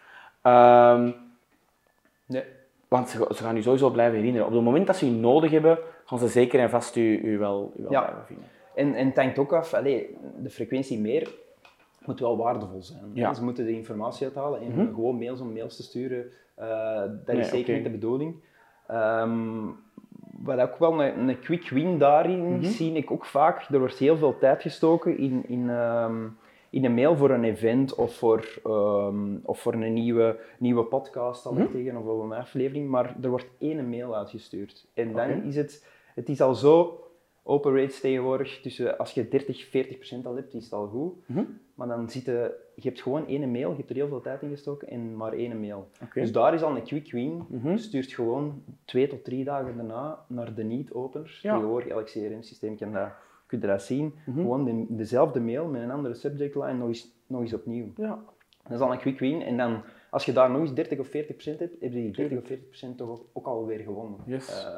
Ehm, 0.43 1.11
Nee. 2.27 2.43
want 2.89 3.09
ze, 3.09 3.27
ze 3.35 3.43
gaan 3.43 3.57
u 3.57 3.63
sowieso 3.63 3.91
blijven 3.91 4.17
herinneren. 4.17 4.47
Op 4.47 4.53
het 4.53 4.63
moment 4.63 4.87
dat 4.87 4.97
ze 4.97 5.07
u 5.07 5.11
nodig 5.11 5.51
hebben, 5.51 5.79
gaan 6.05 6.19
ze 6.19 6.29
zeker 6.29 6.61
en 6.61 6.71
vast 6.71 6.97
u, 6.97 7.19
u 7.21 7.39
wel, 7.39 7.73
u 7.79 7.83
wel 7.83 7.91
Ja. 7.93 8.01
blijven 8.03 8.27
vinden. 8.27 8.45
En, 8.75 8.95
en 8.95 9.07
het 9.07 9.17
hangt 9.17 9.39
ook 9.39 9.53
af, 9.53 9.75
allee, 9.75 10.17
de 10.43 10.51
frequentie 10.51 10.99
meer 11.01 11.31
moet 12.05 12.21
wel 12.21 12.37
waardevol 12.37 12.83
zijn. 12.83 13.11
Ja. 13.13 13.35
Ze 13.35 13.45
moeten 13.45 13.65
de 13.65 13.73
informatie 13.73 14.27
uithalen 14.27 14.61
en 14.61 14.69
Mhm. 14.73 14.95
gewoon 14.95 15.19
mails 15.19 15.41
om 15.41 15.53
mails 15.53 15.77
te 15.77 15.83
sturen, 15.83 16.31
eh, 16.55 17.01
dat 17.01 17.27
Nee, 17.27 17.39
is 17.39 17.49
zeker 17.49 17.75
niet 17.75 17.85
de 17.85 17.91
bedoeling. 17.91 18.35
Ehm, 18.89 19.65
wat 20.43 20.59
ook 20.61 20.79
wel 20.79 21.03
een, 21.05 21.29
een 21.29 21.39
quick 21.41 21.69
win 21.69 21.99
daarin 21.99 22.53
Mhm. 22.57 22.65
zie 22.65 22.93
ik 22.93 23.11
ook 23.11 23.25
vaak. 23.25 23.69
Er 23.71 23.79
wordt 23.79 23.99
heel 23.99 24.17
veel 24.17 24.39
tijd 24.39 24.63
gestoken 24.63 25.19
in, 25.19 25.45
in, 25.49 25.71
ehm, 25.71 26.25
in 26.71 26.85
een 26.85 26.95
mail 26.95 27.17
voor 27.17 27.31
een 27.31 27.45
event 27.45 27.95
of 27.95 28.15
voor, 28.15 28.61
ehm, 28.65 29.37
of 29.43 29.61
voor 29.61 29.73
een 29.73 29.93
nieuwe, 29.93 30.39
nieuwe 30.59 30.83
podcast, 30.85 31.51
Mhm. 31.51 31.67
zeggen, 31.73 31.97
of 31.97 32.23
een 32.25 32.33
aflevering. 32.33 32.89
Maar 32.89 33.17
er 33.23 33.29
wordt 33.31 33.49
één 33.59 33.89
mail 33.89 34.17
uitgestuurd. 34.17 34.87
En 34.95 35.13
dan 35.13 35.43
is 35.43 35.57
het, 35.57 35.87
het 36.15 36.29
is 36.29 36.41
al 36.41 36.55
zo 36.55 37.01
open 37.47 37.75
rates 37.75 38.01
tegenwoordig, 38.01 38.61
tussen, 38.61 38.99
als 38.99 39.13
je 39.13 39.29
30, 39.29 39.65
40 39.65 39.97
procent 39.97 40.27
al 40.27 40.37
hebt, 40.37 40.55
is 40.55 40.65
het 40.65 40.73
al 40.73 40.87
goed. 40.87 41.29
Mhm. 41.29 41.45
Maar 41.75 41.89
dan 41.89 42.11
zit 42.11 42.25
je, 42.25 42.55
je 42.75 42.89
hebt 42.89 43.03
gewoon 43.03 43.27
één 43.27 43.51
mail, 43.51 43.71
je 43.71 43.77
hebt 43.77 43.91
er 43.91 43.97
heel 43.97 44.09
veel 44.09 44.21
tijd 44.21 44.43
in 44.43 44.49
gestoken 44.49 44.89
en 44.89 45.17
maar 45.17 45.33
één 45.33 45.61
mail. 45.61 45.89
Dus 46.15 46.33
daar 46.33 46.55
is 46.55 46.63
al 46.63 46.77
een 46.77 46.83
quick 46.83 47.13
win. 47.13 47.45
Mhm. 47.49 47.77
Stuurt 47.77 48.13
gewoon 48.13 48.63
twee 48.85 49.07
tot 49.07 49.25
drie 49.25 49.45
dagen 49.45 49.77
daarna 49.77 50.25
naar 50.29 50.55
de 50.55 50.65
niet-openers. 50.65 51.41
Ja. 51.41 51.55
Tegenwoordig, 51.55 51.89
elk 51.89 52.07
CRM-systeem 52.07 52.77
kan 52.77 52.93
dat, 52.93 53.09
kun 53.47 53.61
je 53.61 53.67
dat 53.67 53.83
zien. 53.83 54.15
Mhm. 54.27 54.41
Gewoon 54.41 54.65
de, 54.65 54.87
dezelfde 54.89 55.41
mail 55.41 55.67
met 55.67 55.83
een 55.83 55.91
andere 55.91 56.15
subject 56.15 56.55
line 56.55 56.75
nog 56.75 56.89
eens, 56.89 57.13
nog 57.27 57.41
eens 57.41 57.55
opnieuw. 57.55 57.87
Ja. 57.97 58.25
Dat 58.63 58.73
is 58.73 58.81
al 58.81 58.93
een 58.93 58.99
quick 58.99 59.19
win. 59.19 59.43
En 59.43 59.57
dan, 59.57 59.83
als 60.17 60.25
je 60.25 60.33
daar 60.33 60.51
nog 60.51 60.61
eens 60.61 60.75
30 60.75 60.99
of 60.99 61.09
40 61.09 61.35
procent 61.35 61.59
hebt, 61.61 61.73
heb 61.81 61.93
je 61.93 62.01
die 62.01 62.11
30 62.11 62.39
of 62.39 62.47
40 62.47 62.67
procent 62.67 62.97
toch 62.99 63.09
ook, 63.09 63.25
ook 63.33 63.47
alweer 63.47 63.79
gewonnen. 63.79 64.19
Yes. 64.27 64.65
Eh, 64.65 64.77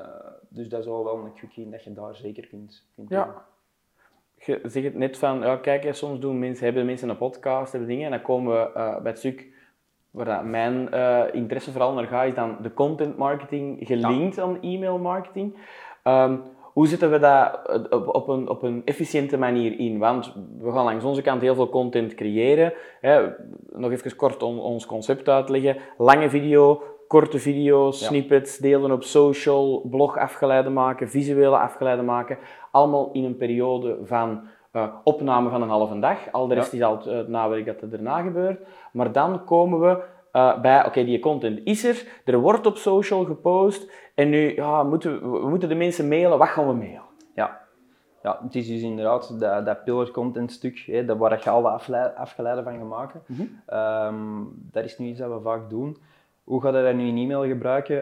dus 0.48 0.68
dat 0.68 0.80
is 0.80 0.86
al 0.86 1.04
wel 1.04 1.24
een 1.24 1.32
quick 1.32 1.54
win 1.54 1.70
dat 1.70 1.84
je 1.84 1.92
daar 1.92 2.16
zeker 2.16 2.46
kunt, 2.46 2.86
kunt 2.94 3.08
Ja. 3.08 3.24
doen. 3.24 3.34
Je 4.44 4.68
zegt 4.68 4.84
het 4.86 4.94
net 4.94 5.18
van, 5.18 5.40
ja, 5.40 5.56
kijk, 5.56 5.94
soms 5.94 6.20
doen 6.20 6.38
mensen, 6.38 6.64
hebben 6.64 6.86
mensen 6.86 7.08
een 7.08 7.16
podcast, 7.16 7.72
hebben 7.72 7.90
dingen, 7.90 8.04
en 8.04 8.10
dan 8.10 8.22
komen 8.22 8.52
we 8.52 8.72
eh, 8.72 9.00
bij 9.00 9.10
het 9.10 9.18
stuk 9.18 9.46
waar 10.10 10.24
dat 10.24 10.44
mijn 10.44 10.90
eh, 10.90 11.24
interesse 11.32 11.70
vooral 11.70 11.94
naar 11.94 12.06
gaat, 12.06 12.26
is 12.26 12.34
dan 12.34 12.56
de 12.62 12.74
content 12.74 13.16
marketing 13.16 13.86
gelinkt 13.86 14.38
aan 14.38 14.62
e-mail 14.62 14.98
marketing. 14.98 15.56
Ehm, 16.02 16.36
hoe 16.78 16.86
zetten 16.86 17.10
we 17.10 17.18
dat 17.18 17.60
eh, 17.66 17.98
op, 17.98 18.14
op, 18.14 18.28
een, 18.28 18.48
op 18.48 18.62
een 18.62 18.82
efficiënte 18.84 19.38
manier 19.38 19.78
in? 19.78 19.98
Want 19.98 20.34
we 20.58 20.72
gaan 20.72 20.84
langs 20.84 21.04
onze 21.04 21.22
kant 21.22 21.40
heel 21.40 21.54
veel 21.54 21.68
content 21.68 22.14
creëren. 22.14 22.72
Hè. 23.00 23.28
Nog 23.72 23.90
even 23.90 24.16
kort 24.16 24.42
on- 24.42 24.60
ons 24.60 24.86
concept 24.86 25.28
uitleggen. 25.28 25.76
Lange 25.96 26.30
video, 26.30 26.82
korte 27.08 27.38
video's, 27.38 28.00
Ja. 28.00 28.06
snippets, 28.06 28.58
delen 28.58 28.92
op 28.92 29.02
social, 29.02 29.82
blog 29.90 30.16
afgeleiden 30.18 30.72
maken, 30.72 31.08
visuele 31.08 31.58
afgeleiden 31.58 32.04
maken. 32.04 32.38
Allemaal 32.70 33.10
in 33.12 33.24
een 33.24 33.36
periode 33.36 33.98
van 34.04 34.40
eh, 34.72 34.88
opname 35.04 35.50
van 35.50 35.62
een 35.62 35.68
halve 35.68 35.98
dag. 35.98 36.18
Al 36.32 36.46
de 36.48 36.54
rest 36.54 36.72
is 36.72 36.82
al 36.82 36.96
het, 36.96 37.06
eh, 37.06 37.16
het 37.16 37.28
nawerk 37.28 37.66
dat 37.66 37.80
er 37.80 37.90
daarna 37.90 38.20
gebeurt. 38.22 38.66
Maar 38.92 39.12
dan 39.12 39.44
komen 39.44 39.80
we 39.80 40.02
eh, 40.38 40.60
bij, 40.60 40.86
oké, 40.86 41.04
die 41.04 41.18
content 41.18 41.60
is 41.64 41.84
er, 41.84 42.06
er 42.24 42.38
wordt 42.38 42.66
op 42.66 42.76
social 42.76 43.24
gepost 43.24 43.92
en 44.14 44.28
nu 44.28 44.54
ja, 44.54 44.82
moeten 44.82 45.32
we, 45.32 45.38
we 45.40 45.48
moeten 45.48 45.68
de 45.68 45.74
mensen 45.74 46.08
mailen. 46.08 46.38
Wat 46.38 46.48
gaan 46.48 46.66
we 46.66 46.72
mailen? 46.72 47.02
Ja. 47.34 47.60
ja, 48.22 48.40
het 48.42 48.54
is 48.54 48.66
dus 48.66 48.82
inderdaad 48.82 49.40
dat, 49.40 49.66
dat 49.66 49.84
pillar 49.84 50.10
content 50.10 50.52
stuk, 50.52 50.78
hè, 50.78 51.04
dat 51.04 51.16
waar 51.16 51.40
je 51.44 51.50
al 51.50 51.62
de 51.62 51.68
aflei- 51.68 52.12
afgeleiden 52.16 52.64
van 52.64 52.78
gaat 52.78 52.88
maken. 52.88 53.22
Mhm. 53.26 53.42
Ehm, 53.66 54.44
dat 54.54 54.84
is 54.84 54.98
nu 54.98 55.06
iets 55.06 55.18
dat 55.18 55.32
we 55.32 55.40
vaak 55.40 55.70
doen. 55.70 55.96
Hoe 56.44 56.60
ga 56.60 56.68
je 56.68 56.82
dat 56.82 56.94
nu 56.94 57.06
in 57.06 57.16
e-mail 57.16 57.44
gebruiken? 57.44 57.96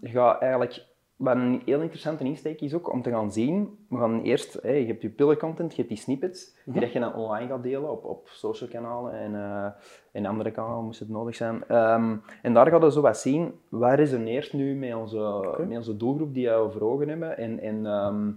Je 0.00 0.08
gaat 0.10 0.40
eigenlijk, 0.40 0.86
wat 1.18 1.36
een 1.36 1.62
heel 1.64 1.80
interessante 1.80 2.24
insteek 2.24 2.60
is 2.60 2.74
ook 2.74 2.92
om 2.92 3.02
te 3.02 3.10
gaan 3.10 3.32
zien. 3.32 3.78
We 3.88 3.96
gaan 3.96 4.22
eerst, 4.22 4.58
hè, 4.62 4.72
je 4.72 4.86
hebt 4.86 5.02
je 5.02 5.08
pillar 5.08 5.36
content, 5.36 5.70
je 5.70 5.76
hebt 5.76 5.88
die 5.88 5.98
snippets, 5.98 6.54
die 6.64 6.80
dat 6.80 6.92
je 6.92 7.00
dan 7.00 7.14
online 7.14 7.48
gaat 7.48 7.62
delen 7.62 7.90
op, 7.90 8.04
op 8.04 8.28
social 8.28 8.70
kanalen 8.70 9.12
en, 9.12 9.74
en 10.12 10.26
andere 10.26 10.50
kanalen, 10.50 10.84
moest 10.84 11.00
het 11.00 11.08
nodig 11.08 11.34
zijn. 11.34 11.64
Ehm, 11.68 12.16
en 12.42 12.54
daar 12.54 12.66
gaat 12.66 12.82
je 12.82 12.92
zo 12.92 13.00
wat 13.00 13.18
zien, 13.18 13.52
wat 13.68 13.94
resoneert 13.94 14.52
nu 14.52 14.74
met 14.74 14.94
onze, 14.94 15.54
met 15.68 15.76
onze 15.76 15.96
doelgroep 15.96 16.34
die 16.34 16.48
we 16.48 16.68
voor 16.70 16.92
ogen 16.92 17.08
hebben. 17.08 17.38
En, 17.38 17.60
en 17.60 17.86
ehm, 17.86 18.30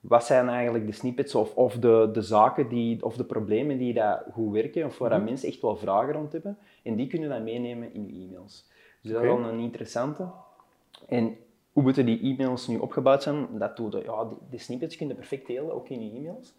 wat 0.00 0.24
zijn 0.24 0.48
eigenlijk 0.48 0.86
de 0.86 0.92
snippets 0.92 1.34
of, 1.34 1.54
of 1.54 1.78
de, 1.78 2.08
de 2.12 2.22
zaken 2.22 2.68
die, 2.68 3.04
of 3.04 3.16
de 3.16 3.24
problemen 3.24 3.78
die 3.78 3.94
dat 3.94 4.22
goed 4.32 4.52
werken, 4.52 4.84
of 4.84 4.98
waar 4.98 5.10
dat 5.10 5.24
mensen 5.24 5.48
echt 5.48 5.60
wel 5.60 5.76
vragen 5.76 6.12
rond 6.12 6.32
hebben. 6.32 6.58
En 6.82 6.96
die 6.96 7.06
kunnen 7.06 7.28
dan 7.28 7.44
meenemen 7.44 7.94
in 7.94 8.06
je 8.06 8.26
e-mails. 8.26 8.70
Dus 9.00 9.12
dat 9.12 9.22
is 9.22 9.28
wel 9.28 9.38
een 9.38 9.58
interessante. 9.58 10.30
En 11.08 11.36
hoe 11.72 11.82
moeten 11.82 12.06
die 12.06 12.20
e-mails 12.20 12.66
nu 12.66 12.78
opgebouwd 12.78 13.22
zijn? 13.22 13.46
Dat 13.58 13.76
doe 13.76 13.90
je, 13.90 14.02
ja, 14.04 14.24
die, 14.24 14.38
die 14.50 14.58
snippets 14.58 14.96
kun 14.96 15.08
je 15.08 15.14
perfect 15.14 15.46
delen, 15.46 15.74
ook 15.74 15.88
in 15.88 16.04
je 16.04 16.18
e-mails. 16.18 16.54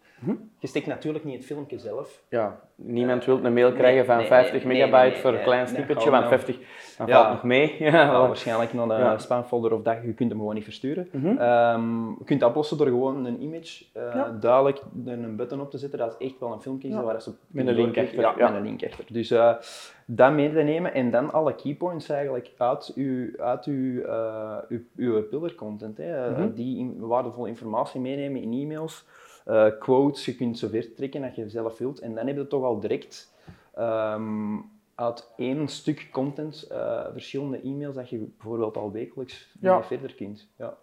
Je 0.58 0.66
steekt 0.66 0.86
natuurlijk 0.86 1.24
niet 1.24 1.36
het 1.36 1.44
filmpje 1.44 1.78
zelf. 1.78 2.24
Ja, 2.28 2.68
niemand 2.76 3.24
wil 3.24 3.44
een 3.44 3.52
mail 3.52 3.72
krijgen 3.72 4.04
van 4.06 4.16
nee, 4.16 4.26
50 4.26 4.52
nee, 4.52 4.62
nee, 4.76 4.86
megabyte 4.86 5.10
nee, 5.12 5.20
voor 5.20 5.30
een 5.30 5.36
nee, 5.36 5.44
klein 5.44 5.66
snippetje, 5.68 6.10
nee, 6.10 6.20
want 6.20 6.30
nou. 6.30 6.40
50 6.42 6.58
dan 6.98 7.06
Ja. 7.06 7.14
valt 7.22 7.28
nog 7.34 7.42
mee. 7.42 7.76
Ja, 7.90 8.10
waarschijnlijk 8.26 8.72
naar 8.72 8.88
de 8.88 8.94
Ja. 8.94 9.18
spamfolder 9.18 9.72
of 9.74 9.82
dat, 9.82 9.96
je 10.04 10.12
kunt 10.14 10.30
hem 10.30 10.38
gewoon 10.38 10.54
niet 10.54 10.64
versturen. 10.64 11.08
Mhm. 11.12 11.26
Ehm, 11.36 12.08
je 12.08 12.24
kunt 12.24 12.40
dat 12.40 12.48
oplossen 12.48 12.76
door 12.78 12.86
gewoon 12.86 13.24
een 13.24 13.42
image 13.42 13.84
eh, 13.92 14.02
Ja. 14.14 14.36
duidelijk 14.40 14.80
een 15.06 15.36
button 15.36 15.60
op 15.60 15.70
te 15.70 15.78
zetten. 15.78 15.98
Dat 15.98 16.16
is 16.18 16.26
echt 16.26 16.40
wel 16.40 16.52
een 16.52 16.60
filmpje 16.60 17.02
waar 17.02 17.22
ze 17.22 17.30
Met 17.46 17.66
een 17.66 17.74
link 17.74 17.98
achter, 17.98 18.20
Ja, 18.20 18.34
ja. 18.38 18.48
met 18.48 18.56
een 18.58 18.64
link 18.66 18.84
achter. 18.84 19.04
Dus 19.08 19.30
eh, 19.30 19.52
dat 20.06 20.32
mee 20.32 20.52
te 20.52 20.60
nemen 20.60 20.94
en 20.94 21.10
dan 21.10 21.32
alle 21.32 21.54
keypoints 21.54 22.08
eigenlijk 22.08 22.50
uit 22.58 22.92
uw, 22.94 23.30
uit 23.38 23.64
uw, 23.64 24.02
eh, 24.02 24.56
uw, 24.68 24.80
uw 24.96 25.22
pillar 25.22 25.54
content. 25.54 25.96
Hè. 25.98 26.30
Mhm. 26.30 26.52
Die 26.54 26.78
in- 26.78 26.96
waardevolle 26.98 27.48
informatie 27.48 28.00
meenemen 28.00 28.42
in 28.42 28.52
e-mails. 28.52 29.04
Eh, 29.44 29.66
quotes, 29.78 30.24
je 30.24 30.34
kunt 30.34 30.58
zo 30.58 30.68
ver 30.68 30.94
trekken 30.94 31.20
dat 31.22 31.34
je 31.36 31.48
zelf 31.48 31.78
wilt. 31.78 31.98
En 31.98 32.14
dan 32.14 32.26
heb 32.26 32.36
je 32.36 32.46
toch 32.46 32.62
al 32.64 32.80
direct 32.80 33.32
ehm, 33.74 34.56
uit 34.94 35.32
één 35.36 35.68
stuk 35.68 36.08
content 36.12 36.62
eh, 36.62 37.06
verschillende 37.12 37.60
e-mails 37.60 37.94
dat 37.94 38.08
je 38.10 38.18
bijvoorbeeld 38.18 38.76
al 38.76 38.92
wekelijks 38.92 39.52
Ja. 39.60 39.82
verder 39.82 40.14
kunt. 40.14 40.48
Ja. 40.56 40.76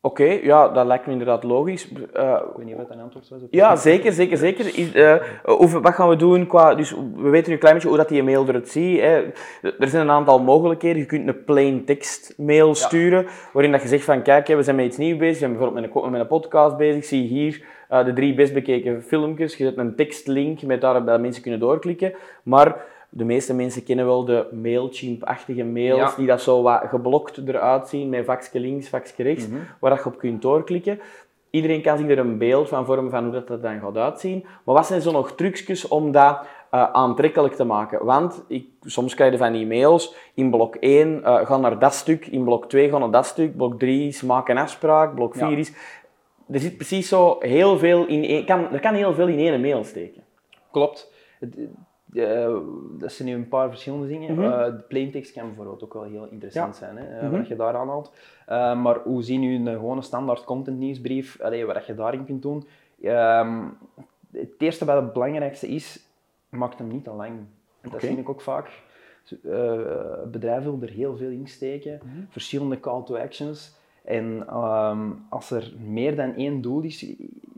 Oké, 0.00 0.24
ja, 0.24 0.68
dat 0.68 0.86
lijkt 0.86 1.06
me 1.06 1.12
inderdaad 1.12 1.44
logisch. 1.44 1.88
Eh, 2.12 2.40
Ik 2.50 2.56
weet 2.56 2.66
niet 2.66 2.76
wat 2.76 2.90
een 2.90 3.00
antwoord 3.00 3.28
was 3.28 3.42
op 3.42 3.48
ja, 3.50 3.76
zeker, 3.76 4.12
zeker, 4.12 4.36
zeker. 4.36 4.78
Is, 4.78 4.92
eh, 4.92 5.14
hoe- 5.44 5.80
wat 5.80 5.94
gaan 5.94 6.08
we 6.08 6.16
doen 6.16 6.46
qua... 6.46 6.74
Dus 6.74 6.90
we 7.16 7.28
weten 7.28 7.46
nu 7.48 7.52
een 7.52 7.58
klein 7.58 7.74
beetje 7.74 7.88
hoe 7.88 7.96
dat 7.96 8.08
die 8.08 8.22
mail 8.22 8.44
eruit 8.48 8.68
ziet. 8.68 9.00
Hè. 9.00 9.22
Er 9.78 9.88
zijn 9.88 10.02
een 10.02 10.10
aantal 10.14 10.38
mogelijkheden. 10.42 10.98
Je 10.98 11.06
kunt 11.06 11.28
een 11.28 11.44
plain 11.44 11.84
text 11.84 12.34
mail 12.36 12.74
sturen, 12.74 13.26
waarin 13.52 13.72
dat 13.72 13.82
je 13.82 13.88
zegt 13.88 14.04
van, 14.04 14.22
kijk, 14.22 14.46
we 14.46 14.62
zijn 14.62 14.76
met 14.76 14.84
iets 14.86 14.96
nieuws 14.96 15.18
bezig, 15.18 15.32
we 15.32 15.38
zijn 15.38 15.50
bijvoorbeeld 15.52 15.86
met 15.94 16.04
een, 16.04 16.10
met 16.10 16.20
een 16.20 16.26
podcast 16.26 16.76
bezig, 16.76 17.04
zie 17.04 17.26
hier 17.26 17.64
eh, 17.88 18.04
de 18.04 18.12
drie 18.12 18.34
best 18.34 18.52
bekeken 18.54 19.02
filmpjes. 19.02 19.56
Je 19.56 19.64
zet 19.64 19.76
een 19.76 19.94
tekstlink 19.96 20.62
met 20.62 20.80
daar 20.80 21.04
dat 21.04 21.20
mensen 21.20 21.42
kunnen 21.42 21.60
doorklikken. 21.60 22.12
Maar 22.42 22.76
de 23.10 23.24
meeste 23.24 23.54
mensen 23.54 23.84
kennen 23.84 24.06
wel 24.06 24.24
de 24.24 24.46
Mailchimp-achtige 24.52 25.64
mails, 25.64 25.98
Ja. 25.98 26.12
die 26.16 26.26
dat 26.26 26.40
zo 26.42 26.62
wat 26.62 26.82
geblokt 26.88 27.36
eruit 27.48 27.88
zien, 27.88 28.08
met 28.08 28.24
vakje 28.24 28.60
links, 28.60 28.88
vakje 28.88 29.22
rechts, 29.22 29.48
Mhm. 29.48 29.58
waar 29.80 29.90
dat 29.90 29.98
je 30.04 30.06
op 30.10 30.18
kunt 30.18 30.42
doorklikken. 30.42 31.00
Iedereen 31.50 31.82
kan 31.82 31.98
zich 31.98 32.08
er 32.08 32.18
een 32.18 32.38
beeld 32.38 32.68
van 32.68 32.84
vormen 32.84 33.10
van 33.10 33.22
hoe 33.24 33.32
dat, 33.32 33.48
dat 33.48 33.62
dan 33.62 33.80
gaat 33.80 33.96
uitzien. 33.96 34.44
Maar 34.64 34.74
wat 34.74 34.86
zijn 34.86 35.00
zo 35.00 35.12
nog 35.12 35.32
trucjes 35.32 35.88
om 35.88 36.12
dat 36.12 36.38
eh, 36.70 36.90
aantrekkelijk 36.92 37.54
te 37.54 37.64
maken? 37.64 38.04
Want 38.04 38.44
ik, 38.48 38.66
soms 38.80 39.14
krijg 39.14 39.32
je 39.32 39.38
van 39.38 39.52
die 39.52 39.66
mails, 39.66 40.14
in 40.34 40.50
blok 40.50 40.76
1 40.80 41.24
eh, 41.24 41.46
ga 41.46 41.56
naar 41.56 41.78
dat 41.78 41.94
stuk, 41.94 42.26
in 42.26 42.44
blok 42.44 42.68
2 42.68 42.90
ga 42.90 42.98
naar 42.98 43.10
dat 43.10 43.26
stuk, 43.26 43.56
blok 43.56 43.78
3 43.78 44.08
is 44.08 44.22
maak 44.22 44.48
een 44.48 44.58
afspraak, 44.58 45.14
blok 45.14 45.34
4 45.34 45.50
Ja. 45.50 45.56
is... 45.56 45.72
Er 46.50 46.60
zit 46.60 46.76
precies 46.76 47.08
zo 47.08 47.36
heel 47.38 47.78
veel 47.78 48.06
in 48.06 48.24
één... 48.24 48.44
Kan, 48.44 48.72
er 48.72 48.80
kan 48.80 48.94
heel 48.94 49.14
veel 49.14 49.28
in 49.28 49.38
één 49.38 49.60
mail 49.60 49.84
steken. 49.84 50.22
Klopt. 50.72 51.12
Eh, 52.14 52.56
dat 52.98 53.12
zijn 53.12 53.28
nu 53.28 53.34
een 53.34 53.48
paar 53.48 53.68
verschillende 53.68 54.06
dingen. 54.06 54.34
Mhm. 54.34 54.42
Eh, 54.44 54.64
de 54.64 54.82
plaintext 54.88 55.32
kan 55.32 55.46
bijvoorbeeld 55.46 55.84
ook 55.84 55.92
wel 55.92 56.02
heel 56.02 56.26
interessant 56.30 56.76
zijn, 56.76 56.96
hè, 56.96 57.16
eh, 57.18 57.22
Mhm. 57.28 57.36
wat 57.36 57.48
je 57.48 57.56
daar 57.56 57.76
aanhaalt. 57.76 58.12
Eh, 58.46 58.80
maar 58.82 58.98
hoe 58.98 59.22
zien 59.22 59.40
nu 59.40 59.54
een 59.54 59.66
gewone 59.66 60.02
standaard 60.02 60.44
content 60.44 60.78
nieuwsbrief, 60.78 61.40
allee, 61.40 61.64
wat 61.66 61.86
je 61.86 61.94
daarin 61.94 62.24
kunt 62.24 62.42
doen? 62.42 62.66
Ehm, 63.02 63.64
het 64.32 64.50
eerste 64.58 64.84
wat 64.84 65.02
het 65.02 65.12
belangrijkste 65.12 65.68
is, 65.68 66.06
maak 66.48 66.74
hem 66.78 66.88
niet 66.88 67.04
te 67.04 67.10
lang. 67.10 67.32
Dat 67.82 67.94
Oké. 67.94 68.06
zie 68.06 68.18
ik 68.18 68.28
ook 68.28 68.40
vaak. 68.40 68.70
Bedrijven 70.30 70.64
willen 70.70 70.82
er 70.88 70.94
heel 70.94 71.16
veel 71.16 71.30
in 71.30 71.46
steken, 71.48 72.00
Mhm. 72.04 72.18
verschillende 72.28 72.80
call 72.80 73.02
to 73.04 73.16
actions. 73.16 73.76
En 74.04 74.44
ehm, 74.48 75.10
als 75.28 75.50
er 75.50 75.72
meer 75.86 76.16
dan 76.16 76.34
één 76.34 76.60
doel 76.60 76.82
is, 76.82 77.00
je 77.00 77.16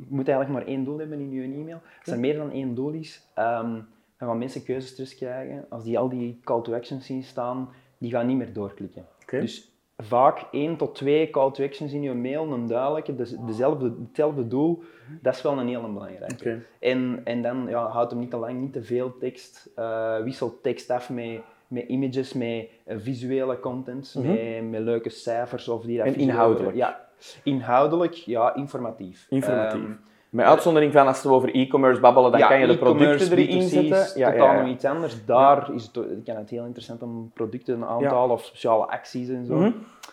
moet 0.09 0.29
eigenlijk 0.29 0.59
maar 0.59 0.75
één 0.75 0.85
doel 0.85 0.99
hebben 0.99 1.21
in 1.21 1.31
je 1.31 1.43
e-mail. 1.43 1.81
Als 2.05 2.15
er 2.15 2.21
meer 2.21 2.37
dan 2.37 2.51
één 2.51 2.75
doel 2.75 2.91
is, 2.93 3.27
ehm, 3.35 3.79
dan 4.21 4.29
gaan 4.29 4.39
mensen 4.39 4.63
keuzestress 4.65 5.15
krijgen. 5.17 5.67
Als 5.69 5.85
die 5.85 5.99
al 5.99 6.09
die 6.09 6.41
call 6.45 6.63
to 6.63 6.75
actions 6.75 7.07
zien 7.07 7.23
staan, 7.23 7.69
die 7.99 8.11
gaan 8.11 8.27
niet 8.27 8.37
meer 8.37 8.53
doorklikken. 8.53 9.07
Dus 9.41 9.73
vaak 9.97 10.45
één 10.53 10.77
tot 10.77 10.95
twee 10.95 11.31
call 11.31 11.51
to 11.51 11.65
actions 11.65 11.93
in 11.93 12.03
je 12.03 12.13
mail, 12.15 12.53
een 12.53 12.67
duidelijke, 12.67 13.15
dus 13.15 13.37
dezelfde, 13.47 13.93
hetzelfde 14.09 14.47
doel, 14.49 14.83
dat 15.23 15.35
is 15.35 15.43
wel 15.43 15.59
een 15.59 15.69
hele 15.69 15.89
belangrijke. 15.89 16.59
En, 16.81 17.21
en 17.25 17.43
dan 17.43 17.67
ja, 17.69 17.87
houd 17.89 18.11
hem 18.11 18.21
niet 18.21 18.31
te 18.31 18.37
lang, 18.37 18.61
niet 18.61 18.73
te 18.73 18.83
veel 18.83 19.19
tekst. 19.19 19.71
eh 19.77 20.19
wissel 20.23 20.61
tekst 20.63 20.91
af 20.91 21.11
met, 21.11 21.41
met 21.69 21.89
images, 21.89 22.33
met 22.33 22.69
eh, 22.85 22.97
visuele 22.99 23.61
content, 23.61 24.15
Mhm. 24.19 24.29
met, 24.29 24.71
met 24.71 24.81
leuke 24.81 25.09
cijfers 25.11 25.69
of 25.69 25.85
die 25.85 25.97
dat 25.99 26.07
En 26.07 26.15
inhoudelijk? 26.15 26.77
Ja, 26.77 27.09
inhoudelijk, 27.45 28.15
ja, 28.15 28.55
informatief. 28.55 29.27
Informatief. 29.29 29.83
Ehm, 29.83 29.93
Met 30.31 30.47
uitzondering 30.47 30.93
van 30.93 31.07
als 31.07 31.23
we 31.23 31.29
over 31.29 31.55
e-commerce 31.55 32.01
babbelen, 32.01 32.31
dan 32.31 32.41
ja, 32.41 32.49
kan 32.49 32.61
je 32.61 32.67
de 32.67 32.79
producten 32.79 33.39
erin 33.39 33.61
B2C 33.61 33.69
zetten. 33.69 33.99
is 34.01 34.13
totaal 34.13 34.61
nog 34.63 34.69
iets 34.69 34.85
anders. 34.85 35.25
Daar 35.25 35.75
is 35.75 35.83
het, 35.93 35.93
kan 36.25 36.37
het 36.37 36.51
heel 36.51 36.65
interessant 36.65 37.03
om 37.03 37.31
producten 37.35 37.75
een 37.75 37.85
aantal 37.85 38.31
of 38.31 38.45
speciale 38.45 38.87
acties 38.87 39.29
en 39.29 39.45
zo. 39.47 39.57
Mhm. 39.57 39.71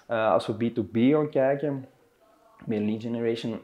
Eh, 0.08 0.32
als 0.32 0.48
we 0.48 0.54
B2B 0.54 0.98
gaan 1.14 1.30
kijken, 1.30 1.86
met 2.66 2.80
lead 2.80 3.02
generation 3.02 3.60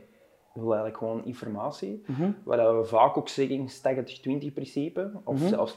wil 0.53 0.65
eigenlijk 0.65 0.97
gewoon 0.97 1.25
informatie. 1.25 2.03
Mhm. 2.07 2.29
Wat 2.43 2.57
we 2.59 2.83
vaak 2.83 3.17
ook 3.17 3.29
zeggen, 3.29 3.67
80-20 3.69 4.53
principe, 4.53 5.11
of 5.23 5.39
Mhm. 5.39 5.47
zelfs 5.47 5.75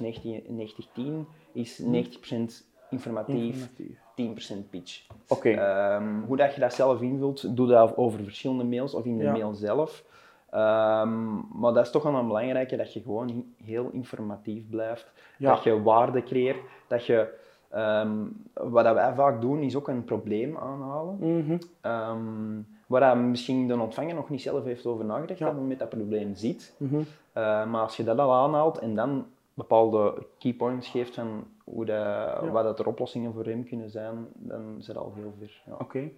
90-10, 0.48 1.26
is 1.52 1.78
90% 1.78 2.66
informatief, 2.90 3.54
Informatief. 3.54 3.98
10% 4.14 4.70
pitch. 4.70 5.06
Oké. 5.28 5.50
Ehm, 5.50 6.20
hoe 6.26 6.36
dat 6.36 6.54
je 6.54 6.60
dat 6.60 6.74
zelf 6.74 7.00
invult, 7.02 7.56
doe 7.56 7.66
dat 7.66 7.96
over 7.96 8.24
verschillende 8.24 8.64
mails 8.64 8.94
of 8.94 9.04
in 9.04 9.18
de 9.18 9.24
Ja. 9.24 9.32
mail 9.32 9.54
zelf. 9.54 10.04
Ehm, 10.50 11.34
maar 11.60 11.72
dat 11.72 11.84
is 11.84 11.90
toch 11.90 12.02
wel 12.02 12.14
een 12.14 12.26
belangrijke, 12.26 12.76
dat 12.76 12.92
je 12.92 13.00
gewoon 13.02 13.44
heel 13.64 13.88
informatief 13.92 14.68
blijft. 14.70 15.12
Ja. 15.38 15.54
Dat 15.54 15.62
je 15.62 15.82
waarde 15.82 16.22
creëert. 16.22 16.56
Dat 16.86 17.06
je, 17.06 17.34
ehm, 17.68 18.10
wat 18.54 18.94
wij 18.94 19.14
vaak 19.14 19.40
doen, 19.40 19.62
is 19.62 19.76
ook 19.76 19.88
een 19.88 20.04
probleem 20.04 20.56
aanhalen. 20.58 21.18
Ehm, 21.80 22.60
waar 22.86 23.16
misschien 23.18 23.68
de 23.68 23.80
ontvanger 23.80 24.14
nog 24.14 24.30
niet 24.30 24.42
zelf 24.42 24.64
heeft 24.64 24.86
over 24.86 25.04
nagedacht, 25.04 25.38
Ja. 25.38 25.46
dat 25.46 25.54
hij 25.54 25.64
met 25.64 25.78
dat 25.78 25.88
probleem 25.88 26.34
ziet. 26.34 26.74
Mhm. 26.76 27.00
Eh, 27.32 27.66
maar 27.66 27.80
als 27.80 27.96
je 27.96 28.04
dat 28.04 28.18
al 28.18 28.32
aanhaalt 28.34 28.78
en 28.78 28.94
dan 28.94 29.26
bepaalde 29.54 30.14
keypoints 30.38 30.88
geeft 30.88 31.14
van 31.14 31.44
hoe 31.64 31.84
dat, 31.84 32.48
wat 32.50 32.64
dat 32.64 32.78
er 32.78 32.86
oplossingen 32.86 33.32
voor 33.32 33.44
hem 33.44 33.64
kunnen 33.64 33.90
zijn, 33.90 34.26
dan 34.34 34.74
zit 34.78 34.96
al 34.96 35.12
heel 35.14 35.34
ver. 35.38 35.62
Ja. 35.66 35.72
Oké. 35.78 36.08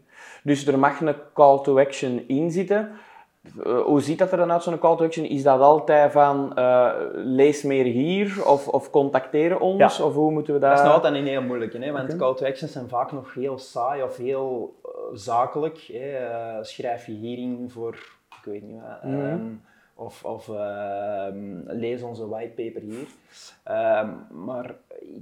Dus 0.45 0.67
er 0.67 0.79
mag 0.79 1.01
een 1.01 1.15
call 1.35 1.59
to 1.63 1.79
action 1.79 2.25
in 2.29 2.51
zitten. 2.51 2.91
Eh, 3.65 3.81
hoe 3.81 4.01
ziet 4.01 4.19
dat 4.19 4.31
er 4.33 4.39
dan 4.39 4.53
uit, 4.53 4.63
zo'n 4.63 4.79
call 4.79 4.97
to 4.97 5.05
action? 5.05 5.27
Is 5.27 5.43
dat 5.43 5.61
altijd 5.61 6.13
van 6.13 6.57
eh, 6.57 6.93
lees 7.15 7.63
meer 7.63 7.85
hier 7.85 8.47
of, 8.47 8.69
of 8.69 8.91
contacteer 8.91 9.59
ons? 9.61 9.97
Ja. 9.97 10.05
Of 10.05 10.15
hoe 10.15 10.31
moeten 10.33 10.55
we 10.55 10.61
dat... 10.61 10.71
Dat 10.71 10.79
is 10.79 10.85
nog 10.85 10.95
altijd 10.95 11.15
een 11.15 11.27
heel 11.27 11.43
moeilijke, 11.43 11.79
hè? 11.79 11.93
want 11.93 12.17
call 12.17 12.35
to 12.35 12.47
actions 12.47 12.73
zijn 12.73 12.89
vaak 12.89 13.13
nog 13.13 13.35
heel 13.35 13.59
saai 13.59 14.03
of 14.03 14.17
heel 14.17 14.75
eh, 14.85 14.91
zakelijk. 15.13 15.79
Hè? 15.93 16.19
Schrijf 16.65 17.07
je 17.07 17.13
hierin 17.13 17.71
voor, 17.71 17.95
ik 18.31 18.45
weet 18.45 18.63
niet 18.63 18.81
wat, 18.81 19.03
Mhm. 19.11 19.21
ehm, 19.27 19.41
of, 19.95 20.25
of 20.25 20.49
ehm, 20.49 21.61
lees 21.67 22.03
onze 22.03 22.29
whitepaper 22.29 22.81
hier. 22.83 23.07
Ehm, 23.65 24.09
maar 24.45 24.75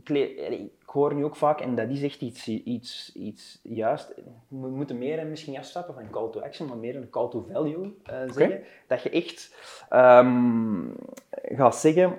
ik, 0.03 0.09
le- 0.09 0.69
ik 0.87 0.93
hoor 0.93 1.15
nu 1.15 1.25
ook 1.25 1.37
vaak, 1.37 1.61
en 1.61 1.75
dat 1.75 1.89
is 1.89 2.03
echt 2.03 2.21
iets, 2.21 2.49
iets, 2.49 3.13
iets 3.15 3.61
juist, 3.63 4.15
we 4.49 4.69
moeten 4.69 4.99
meer 4.99 5.27
misschien 5.27 5.59
afstappen 5.59 5.95
van 5.95 6.11
call 6.11 6.31
to 6.31 6.41
action, 6.41 6.69
maar 6.69 6.77
meer 6.77 6.97
een 6.97 7.11
call 7.11 7.29
to 7.29 7.47
value 7.53 7.95
eh, 8.05 8.17
zeggen. 8.31 8.61
Dat 8.87 9.03
je 9.03 9.11
echt 9.11 9.55
ehm, 9.89 10.81
gaat 11.31 11.77
zeggen 11.77 12.19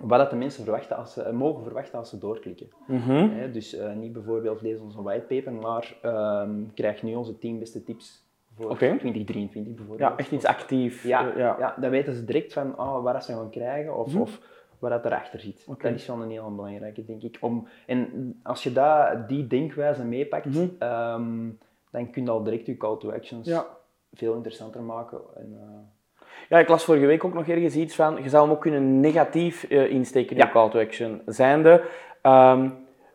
wat 0.00 0.18
dat 0.18 0.30
de 0.30 0.36
mensen 0.36 0.62
verwachten 0.64 0.96
als 0.96 1.12
ze, 1.12 1.32
mogen 1.32 1.62
verwachten 1.62 1.98
als 1.98 2.10
ze 2.10 2.18
doorklikken. 2.18 2.68
Mhm. 2.86 3.28
Hè, 3.30 3.50
dus 3.50 3.74
eh, 3.74 3.92
niet 3.92 4.12
bijvoorbeeld 4.12 4.60
lees 4.62 4.80
onze 4.80 5.02
whitepaper, 5.02 5.52
maar 5.52 5.96
ehm, 6.02 6.50
krijg 6.74 7.02
nu 7.02 7.14
onze 7.14 7.38
10 7.38 7.58
beste 7.58 7.84
tips 7.84 8.24
voor 8.54 8.70
Oké. 8.70 8.76
2023 8.98 9.74
bijvoorbeeld. 9.74 10.10
Ja, 10.10 10.16
echt 10.16 10.30
iets 10.30 10.44
actief. 10.44 11.02
Ja, 11.04 11.32
ja. 11.36 11.56
ja. 11.58 11.74
dan 11.80 11.90
weten 11.90 12.14
ze 12.14 12.24
direct 12.24 12.52
van 12.52 12.78
oh, 12.78 13.02
wat 13.02 13.24
ze 13.24 13.32
gaan 13.32 13.50
krijgen 13.50 13.96
of, 13.96 14.12
Mhm. 14.12 14.20
of 14.20 14.40
wat 14.80 14.90
dat 14.90 15.04
erachter 15.04 15.40
zit. 15.40 15.66
Dat 15.66 15.92
is 15.92 16.06
wel 16.06 16.22
een 16.22 16.30
heel 16.30 16.54
belangrijke, 16.54 17.04
denk 17.04 17.22
ik. 17.22 17.38
Om, 17.40 17.68
en 17.86 18.34
als 18.42 18.62
je 18.62 18.72
dat, 18.72 19.28
die 19.28 19.46
denkwijze 19.46 20.04
meepakt, 20.04 20.46
ehm, 20.78 21.48
dan 21.90 22.10
kun 22.10 22.24
je 22.24 22.30
al 22.30 22.42
direct 22.42 22.66
je 22.66 22.76
call 22.76 22.96
to 22.98 23.10
actions 23.12 23.48
Ja. 23.48 23.66
veel 24.14 24.34
interessanter 24.34 24.82
maken. 24.82 25.18
En, 25.36 25.56
eh, 25.60 26.26
Ja, 26.48 26.58
ik 26.58 26.68
las 26.68 26.84
vorige 26.84 27.06
week 27.06 27.24
ook 27.24 27.34
nog 27.34 27.48
ergens 27.48 27.74
iets 27.74 27.94
van, 27.94 28.22
je 28.22 28.28
zou 28.28 28.42
hem 28.42 28.52
ook 28.54 28.60
kunnen 28.60 29.00
negatief 29.00 29.64
eh, 29.64 29.90
insteken 29.90 30.30
in 30.30 30.36
Ja. 30.36 30.44
je 30.46 30.52
call 30.52 30.70
to 30.70 30.80
action. 30.80 31.22
Zijnde, 31.26 31.82
ehm, 32.22 32.68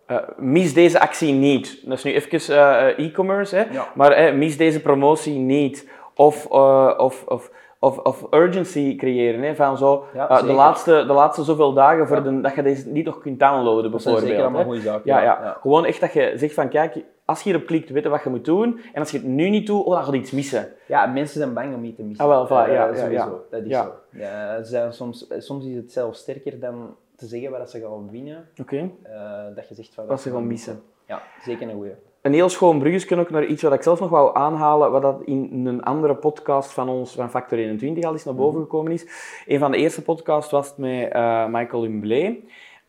eh, 0.06 0.18
mis 0.38 0.74
deze 0.74 1.00
actie 1.00 1.34
niet. 1.34 1.82
Dat 1.86 1.98
is 1.98 2.04
nu 2.04 2.14
even 2.14 2.98
e-commerce, 2.98 3.56
hè. 3.56 3.64
Ja. 3.64 3.88
maar 3.96 4.36
mis 4.36 4.58
deze 4.58 4.82
promotie 4.82 5.38
niet. 5.38 5.90
Of, 6.16 6.46
of, 6.46 7.26
of, 7.28 7.52
of, 7.80 7.98
of 7.98 8.28
urgency 8.34 8.96
creëren, 8.96 9.42
hè, 9.42 9.56
van 9.56 9.78
zo, 9.78 10.06
Ja, 10.14 10.30
eh, 10.30 10.42
de, 10.46 10.52
laatste, 10.54 10.92
de 11.08 11.14
laatste 11.14 11.44
zoveel 11.44 11.74
dagen 11.74 12.08
voor 12.08 12.18
Ja. 12.18 12.24
de, 12.24 12.42
dat 12.42 12.56
je 12.56 12.62
deze 12.64 12.90
niet 12.90 13.06
nog 13.06 13.20
kunt 13.20 13.40
downloaden, 13.40 13.92
dat 13.92 14.02
zijn 14.02 14.14
bijvoorbeeld. 14.14 14.28
zeker 14.28 14.42
allemaal 14.44 14.64
goede 14.64 14.82
zaken. 14.82 15.02
Ja, 15.06 15.22
ja. 15.22 15.58
gewoon 15.62 15.86
echt 15.86 16.00
dat 16.00 16.14
je 16.14 16.34
zegt 16.36 16.54
van, 16.54 16.70
kijk, 16.70 17.04
als 17.26 17.42
je 17.42 17.50
erop 17.50 17.66
klikt, 17.66 17.90
weten 17.90 18.12
wat 18.12 18.24
je 18.24 18.30
moet 18.30 18.46
doen. 18.46 18.82
En 18.94 19.00
als 19.00 19.12
je 19.12 19.18
het 19.18 19.28
nu 19.28 19.50
niet 19.50 19.68
doet, 19.68 19.86
oh, 19.86 19.94
dan 19.94 20.04
gaat 20.04 20.14
je 20.14 20.20
iets 20.20 20.32
missen. 20.32 20.74
Ja, 20.88 21.06
mensen 21.06 21.40
zijn 21.40 21.54
bang 21.54 21.76
om 21.76 21.84
iets 21.84 21.96
te 21.96 22.04
missen. 22.04 22.26
Ah, 22.26 22.32
wel, 22.32 22.46
voilà, 22.48 22.70
Eh, 22.70 22.74
ja, 22.76 22.86
ja, 22.88 22.96
sowieso. 22.96 23.26
ja. 23.26 23.58
Dat 23.58 23.62
is 23.62 23.68
Ja. 23.70 23.84
zo. 23.84 23.92
Ja, 24.20 24.58
ze 24.64 24.70
zijn 24.70 24.94
soms, 24.94 25.28
soms 25.38 25.66
is 25.66 25.76
het 25.76 25.92
zelfs 25.92 26.20
sterker 26.20 26.60
dan 26.60 26.96
te 27.16 27.26
zeggen 27.26 27.52
wat 27.52 27.70
ze 27.70 27.80
gaan 27.80 28.10
winnen. 28.12 28.48
Oké. 28.62 28.90
eh, 29.04 29.56
dat 29.56 29.68
je 29.70 29.76
zegt 29.76 29.94
van... 29.94 30.06
Wat 30.06 30.22
ze 30.22 30.32
gaan 30.32 30.48
missen. 30.48 30.82
Ja, 31.08 31.22
zeker 31.44 31.68
een 31.70 31.74
goeie. 31.76 31.92
Een 32.26 32.34
heel 32.34 32.50
schoon 32.50 32.80
bruggetje 32.80 33.20
ook 33.20 33.30
naar 33.30 33.46
iets 33.46 33.62
wat 33.62 33.74
ik 33.74 33.82
zelf 33.82 34.00
nog 34.00 34.10
wou 34.10 34.36
aanhalen, 34.38 34.92
wat 34.92 35.02
dat 35.02 35.22
in 35.26 35.66
een 35.66 35.84
andere 35.84 36.16
podcast 36.16 36.72
van 36.72 36.90
ons, 36.90 37.14
van 37.16 37.30
Factor 37.30 37.58
21, 37.58 38.04
al 38.04 38.12
eens 38.12 38.24
naar 38.24 38.36
boven 38.36 38.62
gekomen 38.62 38.92
is. 38.92 39.08
Een 39.46 39.60
van 39.60 39.72
de 39.72 39.78
eerste 39.78 40.02
podcasts 40.02 40.52
was 40.52 40.68
het 40.68 40.78
met 40.78 41.12
eh, 41.12 41.46
Michael 41.48 41.84
Humblé. 41.84 42.38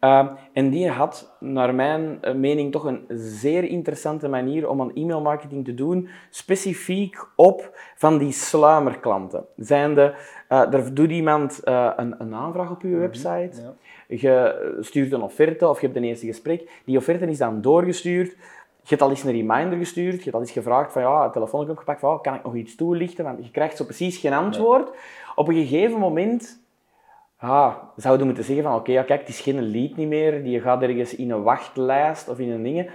Uh, 0.00 0.26
en 0.52 0.71
die 0.71 0.88
had, 0.88 1.37
naar 1.40 1.75
mijn 1.75 2.19
eh, 2.21 2.35
mening, 2.35 2.73
toch 2.73 2.85
een 2.85 3.05
zeer 3.09 3.64
interessante 3.64 4.28
manier 4.28 4.69
om 4.69 4.81
aan 4.81 4.95
e-mailmarketing 4.95 5.64
te 5.64 5.75
doen, 5.75 6.09
specifiek 6.31 7.26
op 7.35 7.78
van 7.97 8.19
die 8.19 8.33
sluimerklanten. 8.33 9.45
Zijnde, 9.57 10.14
eh 10.49 10.73
er 10.73 10.95
doet 10.95 11.11
iemand 11.11 11.61
een, 11.64 12.14
een 12.19 12.35
aanvraag 12.35 12.71
op 12.71 12.83
je 12.83 12.97
website, 12.97 13.50
Ja. 13.62 13.75
je 14.16 14.76
stuurt 14.81 15.12
een 15.12 15.23
offerte 15.23 15.69
of 15.69 15.81
je 15.81 15.87
hebt 15.87 15.99
een 15.99 16.05
eerste 16.05 16.26
gesprek. 16.26 16.83
Die 16.85 16.97
offerte 16.97 17.26
is 17.26 17.38
dan 17.38 17.61
doorgestuurd. 17.61 18.37
Je 18.88 18.95
hebt 18.95 19.02
al 19.02 19.11
eens 19.11 19.25
een 19.25 19.33
reminder 19.33 19.78
gestuurd. 19.78 20.16
Je 20.16 20.23
hebt 20.23 20.35
al 20.35 20.40
eens 20.40 20.50
gevraagd 20.50 20.93
van 20.93 21.02
ja, 21.02 21.23
het 21.23 21.33
telefoon 21.33 21.71
opgepakt 21.71 22.00
van 22.00 22.11
oh, 22.11 22.23
kan 22.23 22.35
ik 22.35 22.45
nog 22.45 22.55
iets 22.55 22.75
toelichten? 22.75 23.25
Want 23.25 23.45
je 23.45 23.50
krijgt 23.50 23.76
zo 23.76 23.85
precies 23.85 24.19
geen 24.19 24.33
antwoord. 24.33 24.90
Op 25.35 25.49
een 25.49 25.55
gegeven 25.55 25.99
moment 25.99 26.61
zouden 27.97 28.19
we 28.19 28.25
moeten 28.25 28.45
zeggen 28.45 28.64
van 28.64 28.75
oké, 28.75 28.93
ja, 28.93 29.02
kijk, 29.02 29.21
het 29.21 29.28
is 29.28 29.40
geen 29.40 29.71
lead 29.71 29.97
niet 29.97 30.09
meer. 30.09 30.43
Die 30.43 30.61
gaat 30.61 30.83
ergens 30.83 31.14
in 31.14 31.31
een 31.31 31.43
wachtlijst 31.43 32.28
of 32.28 32.38
in 32.38 32.50
een 32.50 32.62
ding. 32.62 32.90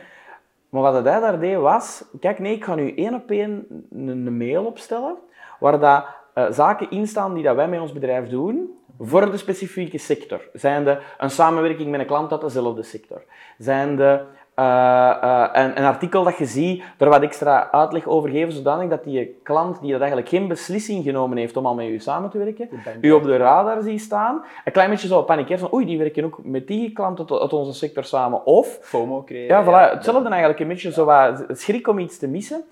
Maar 0.69 0.81
wat 0.81 0.93
hij 0.93 1.01
daar 1.01 1.39
deed 1.39 1.57
was, 1.57 2.03
kijk 2.19 2.39
nee, 2.39 2.55
ik 2.55 2.63
ga 2.63 2.75
nu 2.75 2.93
één 2.95 3.13
op 3.13 3.31
één 3.31 3.65
een, 3.91 4.07
een 4.07 4.37
mail 4.37 4.65
opstellen 4.65 5.15
waar 5.59 5.79
dat, 5.79 6.05
eh, 6.33 6.45
zaken 6.49 6.89
in 6.89 7.07
staan 7.07 7.33
die 7.33 7.43
dat 7.43 7.55
wij 7.55 7.67
met 7.67 7.79
ons 7.79 7.93
bedrijf 7.93 8.29
doen 8.29 8.79
voor 8.99 9.31
de 9.31 9.37
specifieke 9.37 9.97
sector. 9.97 10.41
Zijn 10.53 10.83
de 10.83 10.97
een 11.17 11.29
samenwerking 11.29 11.91
met 11.91 11.99
een 11.99 12.05
klant 12.05 12.31
uit 12.31 12.41
dezelfde 12.41 12.83
sector? 12.83 13.23
Zijn 13.57 13.95
de 13.95 14.21
een, 14.61 15.77
een 15.77 15.85
artikel 15.85 16.23
dat 16.23 16.37
je 16.37 16.45
ziet, 16.45 16.83
er 16.97 17.09
wat 17.09 17.21
extra 17.21 17.71
uitleg 17.71 18.07
over 18.07 18.29
geven, 18.29 18.53
zodanig 18.53 18.89
dat 18.89 19.03
die 19.03 19.39
klant 19.43 19.81
die 19.81 19.91
dat 19.91 19.99
eigenlijk 19.99 20.29
geen 20.29 20.47
beslissing 20.47 21.03
genomen 21.03 21.37
heeft 21.37 21.57
om 21.57 21.65
al 21.65 21.75
met 21.75 21.87
u 21.87 21.99
samen 21.99 22.29
te 22.29 22.37
werken, 22.37 22.69
u 23.01 23.11
op 23.11 23.23
de 23.23 23.37
radar 23.37 23.81
ziet 23.81 24.01
staan, 24.01 24.43
een 24.65 24.71
klein 24.71 24.89
beetje 24.89 25.07
zo 25.07 25.23
panikeren 25.23 25.59
van 25.59 25.73
oei, 25.73 25.85
die 25.85 25.97
werken 25.97 26.23
ook 26.25 26.39
met 26.43 26.67
die 26.67 26.93
klant 26.93 27.31
uit, 27.31 27.53
onze 27.53 27.73
sector 27.73 28.03
samen. 28.03 28.45
Of 28.45 28.79
FOMO 28.81 29.23
creëren. 29.23 29.47
ja, 29.47 29.63
voilà. 29.63 29.93
Hetzelfde 29.93 30.29
eigenlijk. 30.29 30.59
Een 30.59 30.67
beetje 30.67 30.91
zo 30.91 31.05
wat 31.05 31.43
schrik 31.49 31.87
om 31.87 31.99
iets 31.99 32.17
te 32.17 32.27
missen. 32.27 32.63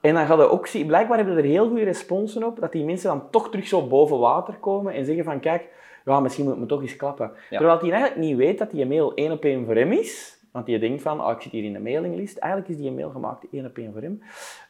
En 0.00 0.14
dan 0.14 0.26
ga 0.26 0.34
je 0.34 0.50
ook 0.50 0.66
zien, 0.66 0.86
blijkbaar 0.86 1.16
hebben 1.16 1.36
er 1.36 1.44
heel 1.44 1.68
goede 1.68 1.84
responsen 1.84 2.44
op, 2.44 2.60
dat 2.60 2.72
die 2.72 2.84
mensen 2.84 3.08
dan 3.08 3.30
toch 3.30 3.50
terug 3.50 3.66
zo 3.66 3.86
boven 3.86 4.18
water 4.18 4.54
komen 4.54 4.94
en 4.94 5.04
zeggen 5.04 5.24
van, 5.24 5.40
kijk, 5.40 5.68
ja, 6.04 6.20
misschien 6.20 6.44
moet 6.44 6.54
ik 6.54 6.60
me 6.60 6.66
toch 6.66 6.80
eens 6.80 6.96
klappen. 6.96 7.30
Terwijl 7.50 7.78
die 7.78 7.92
eigenlijk 7.92 8.20
niet 8.20 8.36
weet 8.36 8.58
dat 8.58 8.70
die 8.70 8.86
mail 8.86 9.14
één 9.14 9.32
op 9.32 9.44
één 9.44 9.64
voor 9.64 9.74
hem 9.74 9.92
is. 9.92 10.41
Want 10.52 10.66
die 10.66 10.78
denkt 10.78 11.02
van, 11.02 11.20
oh, 11.24 11.30
ik 11.30 11.40
zit 11.40 11.52
hier 11.52 11.64
in 11.64 11.72
de 11.72 11.78
mailinglist. 11.80 12.38
Eigenlijk 12.38 12.72
is 12.72 12.78
die 12.80 12.92
mail 12.92 13.10
gemaakt 13.10 13.44
één 13.52 13.66
op 13.66 13.76
één 13.78 13.92
voor 13.92 14.02
hem. 14.02 14.22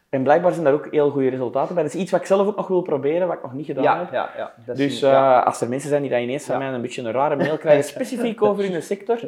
En 0.08 0.22
blijkbaar 0.22 0.52
zijn 0.52 0.64
daar 0.64 0.72
ook 0.72 0.88
heel 0.90 1.10
goede 1.10 1.28
resultaten 1.28 1.74
bij. 1.74 1.84
Dat 1.84 1.94
is 1.94 2.00
iets 2.00 2.10
wat 2.10 2.20
ik 2.20 2.26
zelf 2.26 2.46
ook 2.46 2.56
nog 2.56 2.68
wil 2.68 2.82
proberen, 2.82 3.26
wat 3.26 3.36
ik 3.36 3.42
nog 3.42 3.52
niet 3.52 3.66
gedaan 3.66 3.82
Ja, 3.84 3.98
heb. 3.98 4.12
ja, 4.12 4.30
ja. 4.36 4.52
Dat 4.66 4.76
Dus 4.76 5.02
een- 5.02 5.08
ja. 5.08 5.40
eh, 5.40 5.46
als 5.46 5.60
er 5.60 5.68
mensen 5.68 5.88
zijn 5.88 6.02
die 6.02 6.10
dat 6.10 6.20
ineens 6.20 6.44
van 6.44 6.58
mij 6.58 6.68
een 6.72 6.80
beetje 6.80 7.02
een 7.02 7.12
rare 7.12 7.36
mail 7.36 7.58
krijgen, 7.58 7.84
specifiek 7.94 8.42
over 8.42 8.70
hun 8.70 8.82
sector, 8.82 9.20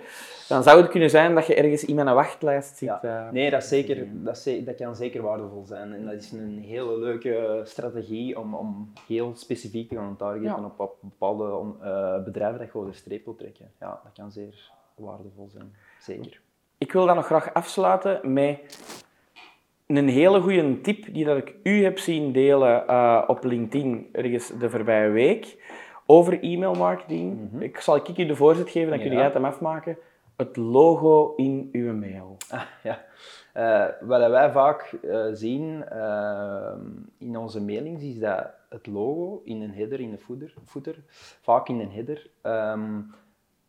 dan 0.49 0.63
zou 0.63 0.81
het 0.81 0.91
kunnen 0.91 1.11
zijn 1.11 1.35
dat 1.35 1.47
je 1.47 1.55
ergens 1.55 1.85
in 1.85 1.95
mijn 1.95 2.15
wachtlijst 2.15 2.77
zit. 2.77 2.89
Ja. 2.89 3.03
eh. 3.03 3.31
Nee, 3.33 3.51
dat, 3.51 3.65
zeker, 3.65 4.07
dat, 4.11 4.39
ze- 4.39 4.65
dat 4.65 4.75
kan 4.75 4.97
zeker 4.97 5.23
waardevol 5.23 5.65
zijn. 5.67 5.93
En 5.93 6.05
dat 6.05 6.15
is 6.15 6.33
een 6.33 6.59
hele 6.67 6.99
leuke 6.99 7.61
strategie 7.65 8.39
om, 8.39 8.55
om 8.55 8.93
heel 9.07 9.33
specifiek 9.35 9.89
te 9.89 9.95
gaan 9.97 10.17
targeten 10.17 10.65
op, 10.65 10.81
op 10.81 10.97
bepaalde 11.01 11.73
eh, 11.83 12.23
bedrijven 12.25 12.59
dat 12.59 12.67
je 12.73 12.79
over 12.79 12.91
de 12.91 12.97
streep 12.97 13.25
wil 13.25 13.37
trekken. 13.37 13.71
Ja, 13.81 14.01
dat 14.05 14.13
kan 14.15 14.33
zeer 14.33 14.71
waardevol 14.95 15.49
zijn. 15.53 15.75
Zeker. 16.01 16.41
Ik 16.85 16.93
wil 16.93 17.07
dan 17.07 17.17
nog 17.17 17.27
graag 17.27 17.55
afsluiten 17.55 18.33
met 18.33 18.59
een 19.87 20.09
hele 20.09 20.41
goede 20.41 20.81
tip 20.81 21.15
die 21.15 21.25
dat 21.25 21.37
ik 21.37 21.55
u 21.63 21.85
heb 21.85 21.99
zien 21.99 22.33
delen 22.33 22.87
eh, 22.89 23.23
op 23.27 23.45
LinkedIn 23.45 24.09
ergens 24.13 24.53
de 24.59 24.71
voorbije 24.71 25.09
week 25.11 25.57
over 26.07 26.43
e-mailmarketing. 26.43 27.51
Ik 27.63 27.81
zal 27.81 27.97
ik 27.97 28.19
u 28.19 28.27
de 28.27 28.37
voorzet 28.37 28.71
geven, 28.71 28.91
dan 28.91 28.99
kun 28.99 29.09
Ja. 29.11 29.15
jij 29.15 29.25
het 29.25 29.35
hem 29.35 29.45
afmaken. 29.45 29.99
Het 30.37 30.57
logo 30.57 31.33
in 31.37 31.69
uw 31.73 31.95
mail. 31.95 32.37
Ah, 32.51 32.63
ja. 32.83 33.05
Eh, 33.53 33.87
wat 34.01 34.31
wij 34.31 34.53
vaak 34.53 34.93
eh, 35.03 35.25
zien 35.33 35.85
in 37.19 37.37
onze 37.37 37.61
mailings 37.63 38.03
is 38.03 38.19
dat 38.19 38.47
het 38.69 38.87
logo 38.87 39.41
in 39.45 39.63
een 39.63 39.75
header, 39.75 40.01
in 40.01 40.11
de 40.11 40.19
footer, 40.19 40.55
footer 40.67 40.97
vaak 41.43 41.69
in 41.69 41.81
een 41.81 41.91
header, 41.93 42.27
ehm, 42.43 43.01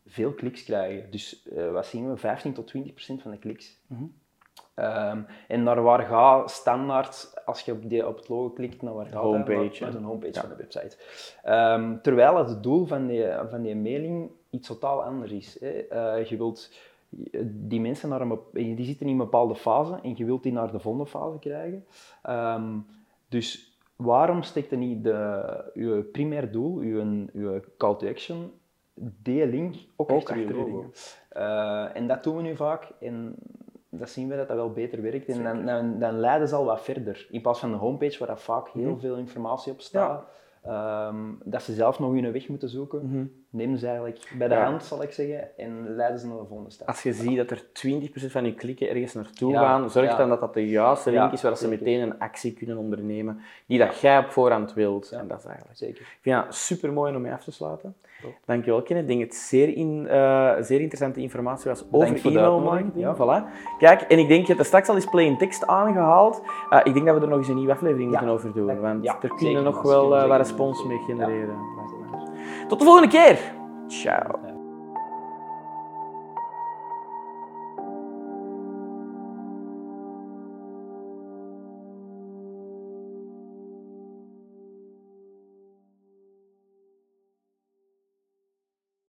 veel 0.06 0.32
kliks 0.32 0.64
krijgen. 0.64 1.10
Dus 1.10 1.42
eh, 1.42 1.72
wat 1.72 1.86
zien 1.86 2.10
we? 2.10 2.16
15 2.16 2.52
tot 2.52 2.66
20 2.66 2.92
procent 2.92 3.22
van 3.22 3.30
de 3.30 3.38
kliks. 3.38 3.78
Ehm, 4.74 5.20
en 5.48 5.62
naar 5.62 5.82
waar 5.82 6.02
gaat 6.02 6.50
standaard, 6.50 7.42
als 7.44 7.60
je 7.60 7.72
op, 7.72 7.88
die, 7.88 8.06
op 8.08 8.16
het 8.16 8.28
logo 8.28 8.50
klikt, 8.50 8.82
naar 8.82 8.94
waar 8.94 9.06
gaat 9.06 9.22
homepage, 9.22 9.82
Naar, 9.82 9.92
naar 9.92 10.00
de 10.00 10.06
homepage 10.06 10.32
Ja. 10.34 10.40
van 10.40 10.50
de 10.50 10.56
website. 10.56 10.96
Ehm, 11.42 11.96
terwijl 12.02 12.36
het 12.36 12.62
doel 12.62 12.86
van 12.86 13.06
die, 13.06 13.24
van 13.50 13.62
die 13.62 13.76
mailing 13.76 14.30
iets 14.50 14.68
totaal 14.68 15.02
anders 15.02 15.30
is. 15.32 15.60
Hè. 15.60 15.68
Eh, 15.68 16.24
je 16.24 16.36
wilt 16.36 16.70
die 17.44 17.80
mensen 17.80 18.08
naar 18.08 18.20
een, 18.20 18.38
die 18.52 18.84
zitten 18.84 19.06
in 19.06 19.12
een 19.12 19.18
bepaalde 19.18 19.54
fase 19.54 19.98
en 20.02 20.12
je 20.16 20.24
wilt 20.24 20.42
die 20.42 20.52
naar 20.52 20.72
de 20.72 20.80
volgende 20.80 21.06
fase 21.06 21.38
krijgen. 21.38 21.84
Ehm, 22.22 22.78
dus 23.28 23.78
waarom 23.96 24.42
steekt 24.42 24.70
er 24.70 24.78
niet 24.78 25.04
de, 25.04 25.70
je 25.74 26.08
primair 26.12 26.52
doel, 26.52 26.80
je, 26.80 27.24
je 27.32 27.62
call 27.76 27.96
to 27.96 28.08
action, 28.08 28.52
die 28.96 29.46
link 29.46 29.74
ook, 29.96 30.10
Ook 30.10 30.16
achter 30.16 30.38
je 30.38 30.54
logo? 30.54 30.90
Eh, 31.28 31.96
en 31.96 32.06
dat 32.06 32.24
doen 32.24 32.36
we 32.36 32.42
nu 32.42 32.56
vaak 32.56 32.92
en 33.00 33.36
dat 33.90 34.10
zien 34.10 34.28
we 34.28 34.36
dat 34.36 34.48
dat 34.48 34.56
wel 34.56 34.72
beter 34.72 35.02
werkt. 35.02 35.28
En 35.28 35.42
dan, 35.42 35.64
dan, 35.64 35.98
dan 35.98 36.18
leiden 36.18 36.48
ze 36.48 36.54
al 36.54 36.64
wat 36.64 36.82
verder. 36.82 37.26
In 37.30 37.42
plaats 37.42 37.60
van 37.60 37.70
de 37.70 37.76
homepage 37.76 38.18
waar 38.18 38.28
dat 38.28 38.42
vaak 38.42 38.68
heel 38.68 38.98
veel 38.98 39.16
informatie 39.16 39.72
op 39.72 39.80
staat, 39.80 40.24
ehm, 40.62 41.32
dat 41.44 41.62
ze 41.62 41.74
zelf 41.74 41.98
nog 41.98 42.12
hun 42.12 42.32
weg 42.32 42.48
moeten 42.48 42.68
zoeken, 42.68 43.30
nemen 43.56 43.78
ze 43.78 43.86
eigenlijk 43.86 44.32
bij 44.38 44.48
de 44.48 44.54
Ja. 44.54 44.64
hand, 44.64 44.84
zal 44.84 45.02
ik 45.02 45.12
zeggen, 45.12 45.48
en 45.58 45.94
leiden 45.96 46.18
ze 46.20 46.26
naar 46.26 46.36
de 46.38 46.44
volgende 46.46 46.70
stap. 46.70 46.88
Als 46.88 47.02
je 47.02 47.12
ziet 47.12 47.36
dat 47.36 47.50
er 47.50 47.62
20% 47.72 48.32
van 48.32 48.44
je 48.44 48.54
klikken 48.54 48.88
ergens 48.88 49.12
naartoe 49.14 49.52
Ja, 49.52 49.60
gaan, 49.60 49.90
zorg 49.90 50.10
ja. 50.10 50.16
dan 50.16 50.28
dat 50.28 50.40
dat 50.40 50.54
de 50.54 50.68
juiste 50.68 51.10
link 51.10 51.32
is, 51.32 51.42
waar 51.42 51.56
ze 51.56 51.68
meteen 51.68 52.00
een 52.00 52.18
actie 52.18 52.52
kunnen 52.52 52.76
ondernemen 52.76 53.40
die 53.66 53.78
dat 53.78 54.00
jij 54.00 54.18
op 54.18 54.30
voorhand 54.30 54.74
wilt. 54.74 55.10
En 55.10 55.28
dat 55.28 55.38
is 55.38 55.44
eigenlijk 55.44 55.76
Zeker. 55.76 56.00
Ik 56.00 56.18
vind 56.20 56.44
dat 56.44 56.54
super 56.54 56.92
mooi 56.92 57.14
om 57.16 57.22
mee 57.22 57.32
af 57.32 57.44
te 57.44 57.52
sluiten. 57.52 57.94
Dankjewel, 58.44 58.82
Kenneth. 58.82 59.04
Ik 59.04 59.16
denk 59.16 59.20
dat 59.20 59.38
het 59.38 59.46
zeer, 59.46 59.76
in, 59.76 60.06
eh, 60.08 60.52
zeer 60.60 60.80
interessante 60.80 61.20
informatie 61.20 61.70
was 61.70 61.84
over 61.90 62.26
e-mailmarketing. 62.26 63.06
uitnodiging, 63.06 63.14
Voilà. 63.16 63.78
Kijk, 63.78 64.00
en 64.00 64.18
ik 64.18 64.28
denk, 64.28 64.40
je 64.40 64.46
hebt 64.46 64.58
er 64.58 64.64
straks 64.66 64.88
al 64.88 64.94
eens 64.94 65.04
plain 65.10 65.38
text 65.38 65.66
aangehaald. 65.66 66.42
Eh, 66.70 66.80
ik 66.84 66.92
denk 66.94 67.06
dat 67.06 67.14
we 67.16 67.20
er 67.22 67.28
nog 67.28 67.38
eens 67.38 67.48
een 67.48 67.54
nieuwe 67.56 67.72
aflevering 67.72 68.08
moeten 68.10 68.28
over 68.28 68.52
doen, 68.52 68.80
want 68.80 69.06
er 69.06 69.34
kunnen 69.36 69.62
nog 69.62 69.82
wel 69.82 70.16
eh, 70.16 70.28
wat 70.28 70.36
respons 70.36 70.84
mee 70.84 70.98
genereren. 70.98 71.56
Tot 72.68 72.78
de 72.78 72.84
volgende 72.84 73.08
keer! 73.08 73.38
Ciao. 73.88 74.55